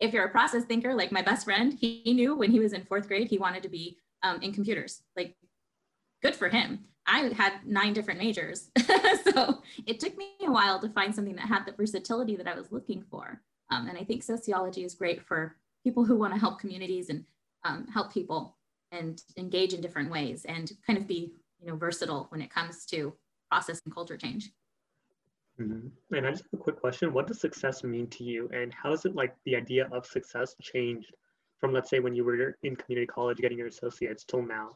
if 0.00 0.12
you're 0.12 0.24
a 0.24 0.30
process 0.30 0.64
thinker, 0.64 0.92
like 0.92 1.12
my 1.12 1.22
best 1.22 1.44
friend, 1.44 1.72
he, 1.72 2.02
he 2.04 2.12
knew 2.12 2.34
when 2.34 2.50
he 2.50 2.58
was 2.58 2.72
in 2.72 2.84
fourth 2.84 3.06
grade 3.06 3.28
he 3.28 3.38
wanted 3.38 3.62
to 3.62 3.68
be 3.68 3.96
um, 4.24 4.40
in 4.42 4.52
computers. 4.52 5.02
Like, 5.16 5.36
good 6.20 6.34
for 6.34 6.48
him. 6.48 6.80
I 7.06 7.32
had 7.36 7.64
nine 7.64 7.92
different 7.92 8.20
majors, 8.20 8.70
so 9.32 9.62
it 9.86 10.00
took 10.00 10.16
me 10.16 10.32
a 10.42 10.50
while 10.50 10.80
to 10.80 10.88
find 10.88 11.14
something 11.14 11.36
that 11.36 11.46
had 11.46 11.64
the 11.64 11.72
versatility 11.72 12.34
that 12.36 12.48
I 12.48 12.54
was 12.54 12.72
looking 12.72 13.04
for. 13.08 13.40
Um, 13.70 13.88
and 13.88 13.98
I 13.98 14.04
think 14.04 14.22
sociology 14.22 14.84
is 14.84 14.94
great 14.94 15.22
for 15.22 15.56
people 15.84 16.04
who 16.04 16.16
want 16.16 16.32
to 16.34 16.40
help 16.40 16.58
communities 16.58 17.10
and 17.10 17.24
um, 17.64 17.86
help 17.86 18.12
people 18.12 18.56
and 18.92 19.22
engage 19.36 19.74
in 19.74 19.80
different 19.80 20.10
ways 20.10 20.44
and 20.46 20.72
kind 20.86 20.98
of 20.98 21.06
be, 21.06 21.32
you 21.60 21.66
know, 21.66 21.76
versatile 21.76 22.26
when 22.30 22.40
it 22.40 22.50
comes 22.50 22.86
to 22.86 23.12
process 23.50 23.80
and 23.84 23.94
culture 23.94 24.16
change. 24.16 24.50
Mm-hmm. 25.60 26.16
And 26.16 26.26
I 26.26 26.30
just 26.30 26.44
have 26.44 26.60
a 26.60 26.62
quick 26.62 26.80
question. 26.80 27.12
What 27.12 27.26
does 27.26 27.40
success 27.40 27.82
mean 27.84 28.06
to 28.08 28.24
you? 28.24 28.48
And 28.52 28.72
how 28.72 28.92
is 28.92 29.04
it 29.04 29.14
like 29.14 29.34
the 29.44 29.56
idea 29.56 29.88
of 29.92 30.06
success 30.06 30.54
changed 30.62 31.12
from, 31.58 31.72
let's 31.72 31.90
say, 31.90 31.98
when 31.98 32.14
you 32.14 32.24
were 32.24 32.56
in 32.62 32.76
community 32.76 33.06
college 33.06 33.38
getting 33.38 33.58
your 33.58 33.66
associates 33.66 34.24
till 34.24 34.42
now? 34.42 34.70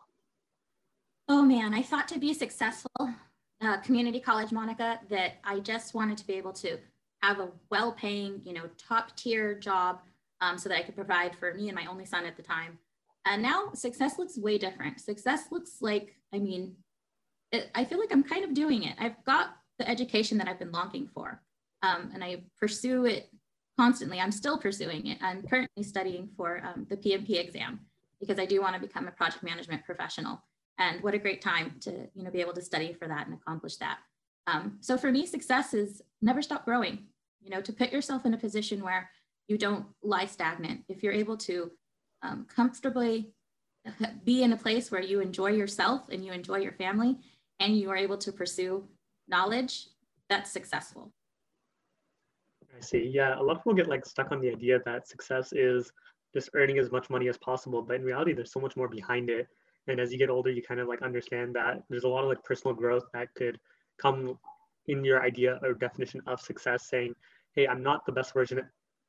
Oh 1.28 1.42
man, 1.42 1.72
I 1.72 1.82
thought 1.82 2.08
to 2.08 2.18
be 2.18 2.34
successful, 2.34 3.14
uh, 3.60 3.76
community 3.78 4.18
college, 4.18 4.50
Monica, 4.50 4.98
that 5.08 5.34
I 5.44 5.60
just 5.60 5.94
wanted 5.94 6.18
to 6.18 6.26
be 6.26 6.34
able 6.34 6.52
to 6.54 6.78
have 7.22 7.38
a 7.38 7.48
well 7.70 7.92
paying, 7.92 8.40
you 8.44 8.52
know, 8.52 8.64
top 8.78 9.16
tier 9.16 9.54
job 9.54 10.00
um, 10.40 10.58
so 10.58 10.68
that 10.68 10.78
I 10.78 10.82
could 10.82 10.96
provide 10.96 11.36
for 11.36 11.54
me 11.54 11.68
and 11.68 11.76
my 11.76 11.86
only 11.86 12.04
son 12.04 12.26
at 12.26 12.36
the 12.36 12.42
time. 12.42 12.78
And 13.24 13.42
now 13.42 13.70
success 13.74 14.18
looks 14.18 14.36
way 14.36 14.58
different. 14.58 15.00
Success 15.00 15.46
looks 15.50 15.76
like, 15.80 16.16
I 16.34 16.38
mean, 16.38 16.74
it, 17.52 17.70
I 17.74 17.84
feel 17.84 18.00
like 18.00 18.12
I'm 18.12 18.24
kind 18.24 18.44
of 18.44 18.54
doing 18.54 18.82
it. 18.82 18.96
I've 18.98 19.22
got 19.24 19.56
the 19.78 19.88
education 19.88 20.38
that 20.38 20.48
I've 20.48 20.58
been 20.58 20.72
longing 20.72 21.08
for. 21.14 21.40
Um, 21.82 22.10
and 22.14 22.24
I 22.24 22.42
pursue 22.58 23.06
it 23.06 23.28
constantly. 23.78 24.20
I'm 24.20 24.32
still 24.32 24.58
pursuing 24.58 25.06
it. 25.06 25.18
I'm 25.22 25.42
currently 25.42 25.82
studying 25.82 26.28
for 26.36 26.62
um, 26.64 26.86
the 26.88 26.96
PMP 26.96 27.38
exam 27.38 27.80
because 28.20 28.38
I 28.38 28.46
do 28.46 28.60
want 28.60 28.74
to 28.74 28.80
become 28.80 29.08
a 29.08 29.12
project 29.12 29.42
management 29.42 29.84
professional. 29.84 30.42
And 30.78 31.02
what 31.02 31.14
a 31.14 31.18
great 31.18 31.42
time 31.42 31.76
to 31.80 32.08
you 32.14 32.24
know 32.24 32.30
be 32.30 32.40
able 32.40 32.54
to 32.54 32.62
study 32.62 32.92
for 32.92 33.06
that 33.06 33.26
and 33.26 33.34
accomplish 33.34 33.76
that. 33.76 33.98
Um, 34.46 34.78
so 34.80 34.96
for 34.96 35.12
me, 35.12 35.26
success 35.26 35.74
is 35.74 36.02
never 36.20 36.42
stop 36.42 36.64
growing. 36.64 37.06
You 37.42 37.50
know, 37.50 37.60
to 37.60 37.72
put 37.72 37.92
yourself 37.92 38.24
in 38.24 38.34
a 38.34 38.38
position 38.38 38.82
where 38.82 39.10
you 39.48 39.58
don't 39.58 39.86
lie 40.02 40.26
stagnant. 40.26 40.84
If 40.88 41.02
you're 41.02 41.12
able 41.12 41.36
to 41.38 41.70
um, 42.22 42.46
comfortably 42.54 43.32
be 44.24 44.42
in 44.42 44.52
a 44.52 44.56
place 44.56 44.90
where 44.90 45.02
you 45.02 45.20
enjoy 45.20 45.50
yourself 45.50 46.08
and 46.10 46.24
you 46.24 46.32
enjoy 46.32 46.58
your 46.58 46.72
family, 46.72 47.18
and 47.60 47.76
you 47.76 47.90
are 47.90 47.96
able 47.96 48.18
to 48.18 48.32
pursue 48.32 48.84
knowledge, 49.28 49.88
that's 50.28 50.50
successful. 50.50 51.12
I 52.76 52.80
see. 52.80 53.10
Yeah, 53.12 53.38
a 53.38 53.42
lot 53.42 53.56
of 53.56 53.58
people 53.58 53.74
get 53.74 53.88
like 53.88 54.06
stuck 54.06 54.32
on 54.32 54.40
the 54.40 54.50
idea 54.50 54.80
that 54.84 55.08
success 55.08 55.52
is 55.52 55.92
just 56.34 56.50
earning 56.54 56.78
as 56.78 56.90
much 56.90 57.10
money 57.10 57.28
as 57.28 57.38
possible, 57.38 57.82
but 57.82 57.96
in 57.96 58.02
reality, 58.02 58.32
there's 58.32 58.52
so 58.52 58.60
much 58.60 58.76
more 58.76 58.88
behind 58.88 59.30
it. 59.30 59.46
And 59.88 60.00
as 60.00 60.12
you 60.12 60.18
get 60.18 60.30
older, 60.30 60.50
you 60.50 60.62
kind 60.62 60.80
of 60.80 60.88
like 60.88 61.02
understand 61.02 61.54
that 61.54 61.82
there's 61.90 62.04
a 62.04 62.08
lot 62.08 62.22
of 62.22 62.28
like 62.28 62.42
personal 62.42 62.74
growth 62.74 63.04
that 63.12 63.34
could 63.34 63.58
come 64.00 64.38
in 64.88 65.04
your 65.04 65.22
idea 65.22 65.58
or 65.62 65.74
definition 65.74 66.20
of 66.26 66.40
success, 66.40 66.88
saying, 66.88 67.14
"Hey, 67.52 67.66
I'm 67.66 67.82
not 67.82 68.06
the 68.06 68.12
best 68.12 68.34
version 68.34 68.60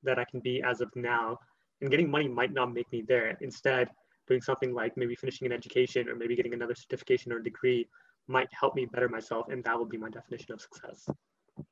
that 0.03 0.19
I 0.19 0.25
can 0.25 0.39
be 0.39 0.61
as 0.61 0.81
of 0.81 0.95
now, 0.95 1.39
and 1.81 1.89
getting 1.89 2.09
money 2.09 2.27
might 2.27 2.53
not 2.53 2.73
make 2.73 2.91
me 2.91 3.01
there. 3.01 3.37
Instead, 3.41 3.89
doing 4.27 4.41
something 4.41 4.73
like 4.73 4.95
maybe 4.97 5.15
finishing 5.15 5.45
an 5.45 5.51
education 5.51 6.07
or 6.09 6.15
maybe 6.15 6.35
getting 6.35 6.53
another 6.53 6.75
certification 6.75 7.31
or 7.31 7.39
degree 7.39 7.87
might 8.27 8.47
help 8.53 8.75
me 8.75 8.85
better 8.85 9.09
myself 9.09 9.47
and 9.49 9.63
that 9.63 9.77
would 9.77 9.89
be 9.89 9.97
my 9.97 10.09
definition 10.09 10.53
of 10.53 10.61
success. 10.61 11.09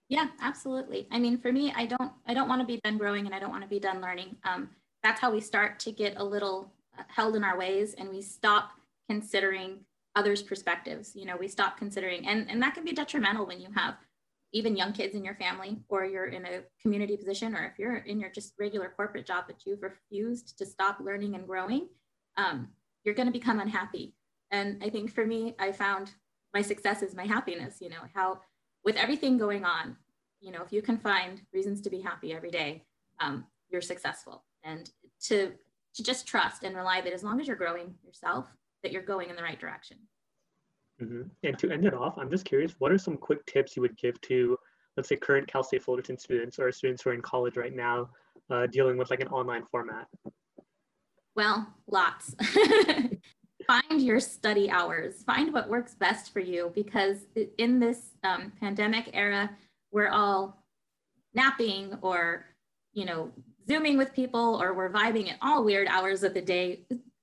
Yeah 0.09 0.27
absolutely. 0.41 1.07
I 1.11 1.19
mean 1.19 1.37
for 1.37 1.51
me 1.51 1.73
i 1.75 1.85
don't 1.85 2.11
i 2.27 2.33
don't 2.33 2.49
want 2.49 2.61
to 2.61 2.67
be 2.67 2.79
done 2.83 2.97
growing 2.97 3.25
and 3.25 3.33
i 3.33 3.39
don't 3.39 3.51
want 3.51 3.63
to 3.63 3.69
be 3.69 3.79
done 3.79 4.01
learning. 4.01 4.35
Um, 4.43 4.69
that's 5.01 5.19
how 5.19 5.31
we 5.31 5.39
start 5.39 5.79
to 5.79 5.91
get 5.91 6.15
a 6.17 6.23
little 6.23 6.71
uh, 6.97 7.03
held 7.07 7.35
in 7.35 7.43
our 7.43 7.57
ways 7.57 7.95
and 7.97 8.09
we 8.09 8.21
stop 8.21 8.71
considering 9.09 9.79
others 10.15 10.41
perspectives 10.41 11.15
you 11.15 11.25
know 11.25 11.37
we 11.37 11.47
stop 11.47 11.77
considering 11.77 12.27
and 12.27 12.49
and 12.49 12.61
that 12.61 12.73
can 12.73 12.83
be 12.83 12.91
detrimental 12.91 13.45
when 13.45 13.59
you 13.59 13.69
have 13.75 13.95
even 14.53 14.75
young 14.75 14.91
kids 14.91 15.15
in 15.15 15.23
your 15.23 15.35
family 15.35 15.77
or 15.87 16.03
you're 16.03 16.25
in 16.25 16.45
a 16.45 16.61
community 16.81 17.15
position 17.15 17.55
or 17.55 17.63
if 17.63 17.79
you're 17.79 17.97
in 17.97 18.19
your 18.19 18.29
just 18.29 18.53
regular 18.59 18.91
corporate 18.95 19.25
job 19.25 19.45
that 19.47 19.65
you've 19.65 19.81
refused 19.81 20.57
to 20.57 20.65
stop 20.65 20.99
learning 20.99 21.35
and 21.35 21.47
growing 21.47 21.87
um, 22.37 22.67
you're 23.03 23.15
going 23.15 23.27
to 23.27 23.31
become 23.31 23.59
unhappy. 23.59 24.13
And 24.51 24.83
i 24.83 24.89
think 24.89 25.13
for 25.13 25.25
me 25.25 25.55
i 25.59 25.71
found 25.71 26.11
my 26.53 26.61
success 26.61 27.01
is 27.01 27.15
my 27.15 27.25
happiness 27.25 27.77
you 27.79 27.89
know 27.89 28.03
how 28.13 28.41
with 28.83 28.97
everything 28.97 29.37
going 29.37 29.63
on 29.63 29.95
you 30.41 30.51
know 30.51 30.61
if 30.63 30.73
you 30.73 30.81
can 30.81 30.97
find 30.97 31.41
reasons 31.53 31.79
to 31.81 31.89
be 31.89 32.01
happy 32.01 32.33
every 32.33 32.51
day 32.51 32.83
um, 33.21 33.45
you're 33.71 33.81
successful. 33.81 34.43
And 34.63 34.89
to 35.23 35.53
to 35.93 36.03
just 36.03 36.25
trust 36.25 36.63
and 36.63 36.75
rely 36.75 37.01
that 37.01 37.11
as 37.11 37.23
long 37.23 37.41
as 37.41 37.47
you're 37.47 37.57
growing 37.57 37.95
yourself 38.05 38.47
that 38.83 38.91
you're 38.91 39.01
going 39.01 39.29
in 39.29 39.35
the 39.35 39.43
right 39.43 39.59
direction 39.59 39.97
mm-hmm. 41.01 41.23
and 41.43 41.57
to 41.57 41.69
end 41.71 41.85
it 41.85 41.93
off 41.93 42.17
i'm 42.17 42.29
just 42.29 42.45
curious 42.45 42.75
what 42.79 42.91
are 42.91 42.97
some 42.97 43.17
quick 43.17 43.45
tips 43.45 43.75
you 43.75 43.81
would 43.81 43.97
give 43.97 44.19
to 44.21 44.57
let's 44.97 45.09
say 45.09 45.15
current 45.15 45.47
cal 45.47 45.63
state 45.63 45.83
fullerton 45.83 46.17
students 46.17 46.59
or 46.59 46.71
students 46.71 47.03
who 47.03 47.09
are 47.09 47.13
in 47.13 47.21
college 47.21 47.57
right 47.57 47.75
now 47.75 48.09
uh, 48.49 48.67
dealing 48.67 48.97
with 48.97 49.09
like 49.09 49.21
an 49.21 49.27
online 49.29 49.63
format 49.71 50.07
well 51.35 51.67
lots 51.87 52.35
find 53.71 54.01
your 54.01 54.19
study 54.19 54.69
hours, 54.69 55.23
find 55.23 55.53
what 55.53 55.69
works 55.69 55.93
best 55.95 56.33
for 56.33 56.39
you 56.39 56.71
because 56.75 57.25
in 57.57 57.79
this 57.79 58.11
um, 58.23 58.51
pandemic 58.59 59.09
era, 59.13 59.49
we're 59.91 60.09
all 60.09 60.63
napping 61.33 61.97
or, 62.01 62.45
you 62.93 63.05
know, 63.05 63.31
zooming 63.67 63.97
with 63.97 64.13
people 64.13 64.61
or 64.61 64.73
we're 64.73 64.91
vibing 64.91 65.29
at 65.29 65.37
all 65.41 65.63
weird 65.63 65.87
hours 65.87 66.23
of 66.23 66.33
the 66.33 66.41
day. 66.41 66.81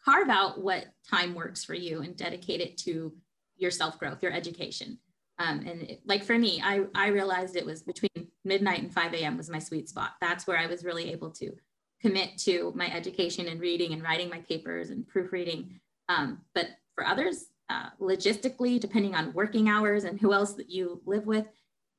Carve 0.08 0.30
out 0.30 0.60
what 0.60 0.86
time 1.08 1.34
works 1.34 1.64
for 1.64 1.74
you 1.74 2.02
and 2.02 2.16
dedicate 2.16 2.60
it 2.60 2.78
to 2.78 3.12
your 3.56 3.70
self 3.70 3.98
growth, 3.98 4.22
your 4.22 4.32
education. 4.32 4.98
Um, 5.38 5.60
and 5.66 5.82
it, 5.82 6.00
like 6.04 6.24
for 6.24 6.38
me, 6.38 6.60
I, 6.64 6.84
I 6.94 7.08
realized 7.08 7.56
it 7.56 7.66
was 7.66 7.82
between 7.82 8.28
midnight 8.44 8.82
and 8.82 8.92
5 8.92 9.14
a.m. 9.14 9.36
was 9.36 9.50
my 9.50 9.58
sweet 9.58 9.88
spot. 9.88 10.12
That's 10.20 10.46
where 10.46 10.58
I 10.58 10.66
was 10.66 10.84
really 10.84 11.12
able 11.12 11.30
to 11.32 11.52
commit 12.00 12.38
to 12.38 12.72
my 12.74 12.92
education 12.92 13.48
and 13.48 13.60
reading 13.60 13.92
and 13.92 14.02
writing 14.02 14.28
my 14.28 14.38
papers 14.40 14.90
and 14.90 15.06
proofreading 15.06 15.80
um, 16.08 16.40
but 16.54 16.68
for 16.94 17.06
others, 17.06 17.46
uh, 17.68 17.90
logistically, 18.00 18.80
depending 18.80 19.14
on 19.14 19.32
working 19.34 19.68
hours 19.68 20.04
and 20.04 20.20
who 20.20 20.32
else 20.32 20.54
that 20.54 20.70
you 20.70 21.02
live 21.04 21.26
with, 21.26 21.46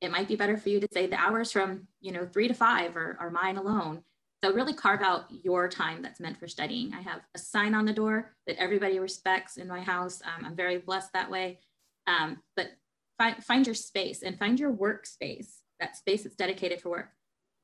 it 0.02 0.12
might 0.12 0.28
be 0.28 0.36
better 0.36 0.58
for 0.58 0.69
you 0.69 0.80
to 0.80 0.88
say 0.91 1.08
the 1.08 1.19
hours 1.19 1.52
from 1.52 1.88
you 2.00 2.12
know 2.12 2.26
three 2.26 2.48
to 2.48 2.54
five 2.54 2.95
are, 2.95 3.17
are 3.19 3.30
mine 3.30 3.58
alone. 3.58 4.02
So 4.43 4.54
really 4.54 4.73
carve 4.73 5.02
out 5.02 5.25
your 5.43 5.67
time 5.67 6.02
that's 6.02 6.19
meant 6.19 6.39
for 6.39 6.47
studying. 6.47 6.93
I 6.93 7.02
have 7.02 7.21
a 7.36 7.39
sign 7.39 7.75
on 7.75 7.86
the 7.86 7.93
door 7.93 8.36
that 8.47 8.58
everybody 8.58 8.99
respects 8.99 9.58
in 9.58 9.67
my 9.67 9.82
house. 9.82 10.21
Um, 10.23 10.45
I'm 10.45 10.56
very 10.56 10.78
blessed 10.78 11.12
that 11.13 11.30
way. 11.30 11.60
Um, 12.08 12.38
but 12.56 12.69
find, 13.17 13.43
find 13.43 13.65
your 13.65 13.75
space 13.75 14.23
and 14.23 14.39
find 14.39 14.60
your 14.60 14.71
workspace, 14.71 15.58
that 15.80 15.97
space 15.97 16.23
that's 16.23 16.38
dedicated 16.38 16.82
for 16.82 16.89
work. 16.89 17.10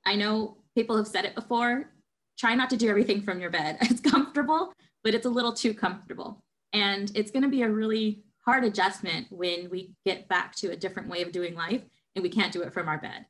I 0.06 0.16
know 0.16 0.58
people 0.76 0.98
have 0.98 1.08
said 1.08 1.26
it 1.26 1.34
before, 1.34 1.92
try 2.38 2.56
not 2.56 2.70
to 2.72 2.78
do 2.78 2.90
everything 2.90 3.22
from 3.22 3.40
your 3.40 3.50
bed. 3.50 3.78
It's 3.82 4.02
comfortable, 4.02 4.74
but 5.04 5.14
it's 5.14 5.26
a 5.26 5.30
little 5.30 5.54
too 5.54 5.74
comfortable. 5.74 6.44
And 6.74 7.10
it's 7.16 7.32
going 7.32 7.44
to 7.44 7.50
be 7.50 7.62
a 7.62 7.70
really 7.70 8.24
hard 8.46 8.66
adjustment 8.66 9.28
when 9.32 9.70
we 9.70 9.94
get 10.06 10.28
back 10.28 10.56
to 10.58 10.72
a 10.72 10.76
different 10.76 11.10
way 11.10 11.22
of 11.22 11.32
doing 11.32 11.56
life 11.56 11.82
and 12.16 12.24
we 12.24 12.30
can't 12.30 12.52
do 12.52 12.62
it 12.62 12.74
from 12.74 12.90
our 12.90 12.98
bed. 12.98 13.26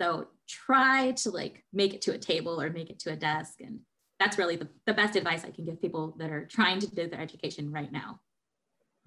So 0.00 0.28
try 0.50 1.12
to 1.12 1.30
like 1.30 1.64
make 1.72 1.94
it 1.94 2.02
to 2.02 2.12
a 2.12 2.18
table 2.18 2.60
or 2.60 2.70
make 2.70 2.90
it 2.90 2.98
to 3.00 3.12
a 3.12 3.16
desk. 3.16 3.60
And 3.60 3.80
that's 4.18 4.36
really 4.36 4.56
the, 4.56 4.68
the 4.86 4.92
best 4.92 5.16
advice 5.16 5.44
I 5.44 5.50
can 5.50 5.64
give 5.64 5.80
people 5.80 6.14
that 6.18 6.30
are 6.30 6.44
trying 6.44 6.80
to 6.80 6.86
do 6.88 7.08
their 7.08 7.20
education 7.20 7.70
right 7.70 7.90
now. 7.92 8.20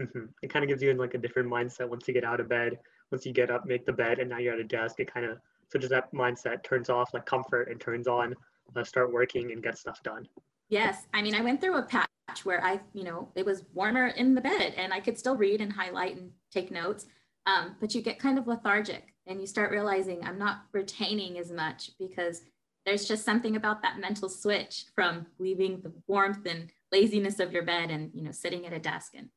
Mm-hmm. 0.02 0.26
It 0.42 0.52
kind 0.52 0.64
of 0.64 0.70
gives 0.70 0.82
you 0.82 0.90
in 0.90 0.98
like 0.98 1.14
a 1.14 1.20
different 1.20 1.50
mindset 1.50 1.88
once 1.88 2.08
you 2.08 2.14
get 2.14 2.24
out 2.24 2.40
of 2.40 2.50
bed, 2.50 2.80
once 3.12 3.26
you 3.26 3.34
get 3.34 3.52
up, 3.52 3.66
make 3.66 3.86
the 3.86 3.94
bed, 3.94 4.20
and 4.20 4.30
now 4.30 4.40
you're 4.40 4.54
at 4.54 4.60
a 4.60 4.64
desk. 4.64 5.00
It 5.00 5.14
kind 5.14 5.26
of 5.26 5.38
switches 5.70 5.90
that 5.92 6.12
mindset, 6.14 6.64
turns 6.64 6.90
off 6.90 7.14
like 7.14 7.26
comfort 7.26 7.70
and 7.70 7.80
turns 7.80 8.08
on, 8.08 8.34
uh, 8.76 8.84
start 8.84 9.14
working 9.14 9.52
and 9.52 9.62
get 9.62 9.78
stuff 9.78 10.02
done. 10.04 10.28
Yes. 10.70 11.06
I 11.14 11.22
mean, 11.22 11.36
I 11.36 11.42
went 11.42 11.62
through 11.62 11.78
a 11.78 11.84
patch 11.84 12.08
where 12.44 12.64
I, 12.64 12.80
you 12.94 13.04
know, 13.04 13.30
it 13.36 13.46
was 13.46 13.66
warmer 13.74 14.08
in 14.08 14.34
the 14.34 14.42
bed 14.42 14.74
and 14.78 14.92
I 14.92 15.00
could 15.00 15.20
still 15.20 15.36
read 15.36 15.62
and 15.62 15.72
highlight 15.72 16.18
and 16.18 16.32
take 16.52 16.72
notes. 16.72 17.06
Um, 17.46 17.76
but 17.80 17.94
you 17.94 18.02
get 18.02 18.18
kind 18.18 18.40
of 18.40 18.48
lethargic 18.48 19.13
and 19.28 19.40
you 19.40 19.48
start 19.48 19.72
realizing 19.72 20.24
I'm 20.24 20.38
not 20.38 20.64
retaining 20.72 21.38
as 21.38 21.52
much 21.52 21.92
because 22.00 22.42
there's 22.86 23.08
just 23.08 23.24
something 23.24 23.56
about 23.56 23.82
that 23.82 24.00
mental 24.00 24.30
switch 24.30 24.86
from 24.94 25.26
leaving 25.40 25.82
the 25.82 25.94
warmth 26.08 26.46
and 26.46 26.70
laziness 26.92 27.40
of 27.40 27.54
your 27.54 27.64
bed 27.64 27.90
and, 27.90 28.12
you 28.14 28.22
know, 28.22 28.32
sitting 28.32 28.66
at 28.66 28.74
a 28.74 28.80
desk 28.80 29.14
and 29.16 29.30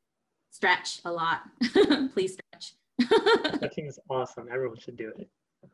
stretch 0.51 0.99
a 1.05 1.11
lot. 1.11 1.41
Please 2.13 2.35
stretch. 2.35 2.73
Stretching 3.55 3.85
is 3.85 3.99
awesome. 4.09 4.47
Everyone 4.51 4.77
should 4.79 4.97
do 4.97 5.13
it. 5.17 5.29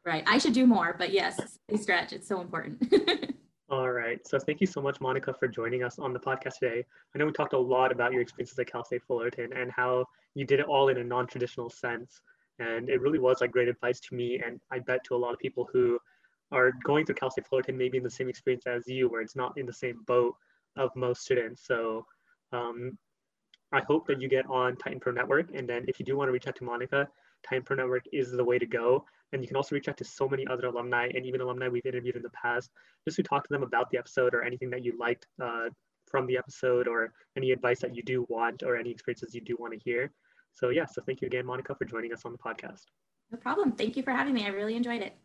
Right. 0.05 0.23
I 0.27 0.37
should 0.37 0.53
do 0.53 0.67
more, 0.67 0.95
but 0.97 1.11
yes, 1.11 1.59
please 1.67 1.81
stretch. 1.81 2.11
It's 2.11 2.27
so 2.27 2.41
important. 2.41 2.93
All 3.69 3.91
right. 3.91 4.19
So 4.27 4.37
thank 4.37 4.59
you 4.59 4.67
so 4.67 4.81
much, 4.81 4.99
Monica, 4.99 5.33
for 5.33 5.47
joining 5.47 5.83
us 5.83 5.99
on 5.99 6.13
the 6.13 6.19
podcast 6.19 6.59
today. 6.59 6.83
I 7.15 7.17
know 7.17 7.25
we 7.25 7.31
talked 7.31 7.53
a 7.53 7.57
lot 7.57 7.91
about 7.91 8.11
your 8.11 8.21
experiences 8.21 8.59
at 8.59 8.67
Cal 8.67 8.83
State 8.83 9.01
Fullerton 9.07 9.51
and 9.53 9.71
how 9.71 10.05
you 10.35 10.45
did 10.45 10.59
it 10.59 10.65
all 10.65 10.89
in 10.89 10.97
a 10.97 11.03
non-traditional 11.03 11.69
sense. 11.69 12.19
And 12.59 12.89
it 12.89 13.01
really 13.01 13.19
was 13.19 13.41
like 13.41 13.51
great 13.51 13.67
advice 13.67 13.99
to 14.01 14.15
me, 14.15 14.41
and 14.45 14.59
I 14.71 14.79
bet 14.79 15.03
to 15.05 15.15
a 15.15 15.17
lot 15.17 15.33
of 15.33 15.39
people 15.39 15.67
who 15.73 15.99
are 16.51 16.71
going 16.83 17.05
through 17.05 17.15
Cal 17.15 17.31
State 17.31 17.47
Fullerton, 17.47 17.77
maybe 17.77 17.97
in 17.97 18.03
the 18.03 18.09
same 18.09 18.29
experience 18.29 18.67
as 18.67 18.87
you, 18.87 19.09
where 19.09 19.21
it's 19.21 19.35
not 19.35 19.57
in 19.57 19.65
the 19.65 19.73
same 19.73 20.03
boat 20.05 20.35
of 20.77 20.95
most 20.95 21.23
students. 21.23 21.65
So 21.65 22.05
um, 22.51 22.97
I 23.71 23.81
hope 23.81 24.05
that 24.07 24.21
you 24.21 24.29
get 24.29 24.45
on 24.49 24.75
Titan 24.75 24.99
Pro 24.99 25.11
Network. 25.11 25.49
And 25.53 25.67
then 25.67 25.85
if 25.87 25.99
you 25.99 26.05
do 26.05 26.15
want 26.15 26.27
to 26.27 26.31
reach 26.31 26.47
out 26.47 26.55
to 26.57 26.63
Monica, 26.63 27.07
Titan 27.47 27.63
Pro 27.63 27.75
Network 27.75 28.03
is 28.13 28.31
the 28.31 28.43
way 28.43 28.59
to 28.59 28.65
go. 28.65 29.03
And 29.31 29.41
you 29.41 29.47
can 29.47 29.57
also 29.57 29.75
reach 29.75 29.89
out 29.89 29.97
to 29.97 30.03
so 30.03 30.29
many 30.29 30.45
other 30.45 30.67
alumni 30.67 31.09
and 31.13 31.25
even 31.25 31.41
alumni 31.41 31.67
we've 31.67 31.85
interviewed 31.85 32.15
in 32.15 32.21
the 32.21 32.29
past 32.29 32.69
just 33.03 33.15
to 33.15 33.23
talk 33.23 33.43
to 33.43 33.49
them 33.51 33.63
about 33.63 33.89
the 33.89 33.97
episode 33.97 34.35
or 34.35 34.43
anything 34.43 34.69
that 34.69 34.85
you 34.85 34.95
liked 34.99 35.25
uh, 35.41 35.69
from 36.05 36.27
the 36.27 36.37
episode 36.37 36.87
or 36.87 37.13
any 37.35 37.51
advice 37.51 37.79
that 37.79 37.95
you 37.95 38.03
do 38.03 38.27
want 38.29 38.61
or 38.61 38.77
any 38.77 38.91
experiences 38.91 39.33
you 39.33 39.41
do 39.41 39.57
want 39.59 39.73
to 39.73 39.79
hear. 39.79 40.11
So 40.53 40.69
yeah, 40.69 40.85
so 40.85 41.01
thank 41.05 41.21
you 41.21 41.27
again, 41.27 41.45
Monica, 41.45 41.75
for 41.75 41.85
joining 41.85 42.13
us 42.13 42.25
on 42.25 42.31
the 42.31 42.37
podcast. 42.37 42.85
No 43.31 43.37
problem. 43.37 43.71
Thank 43.71 43.97
you 43.97 44.03
for 44.03 44.11
having 44.11 44.33
me. 44.33 44.45
I 44.45 44.49
really 44.49 44.75
enjoyed 44.75 45.01
it. 45.01 45.17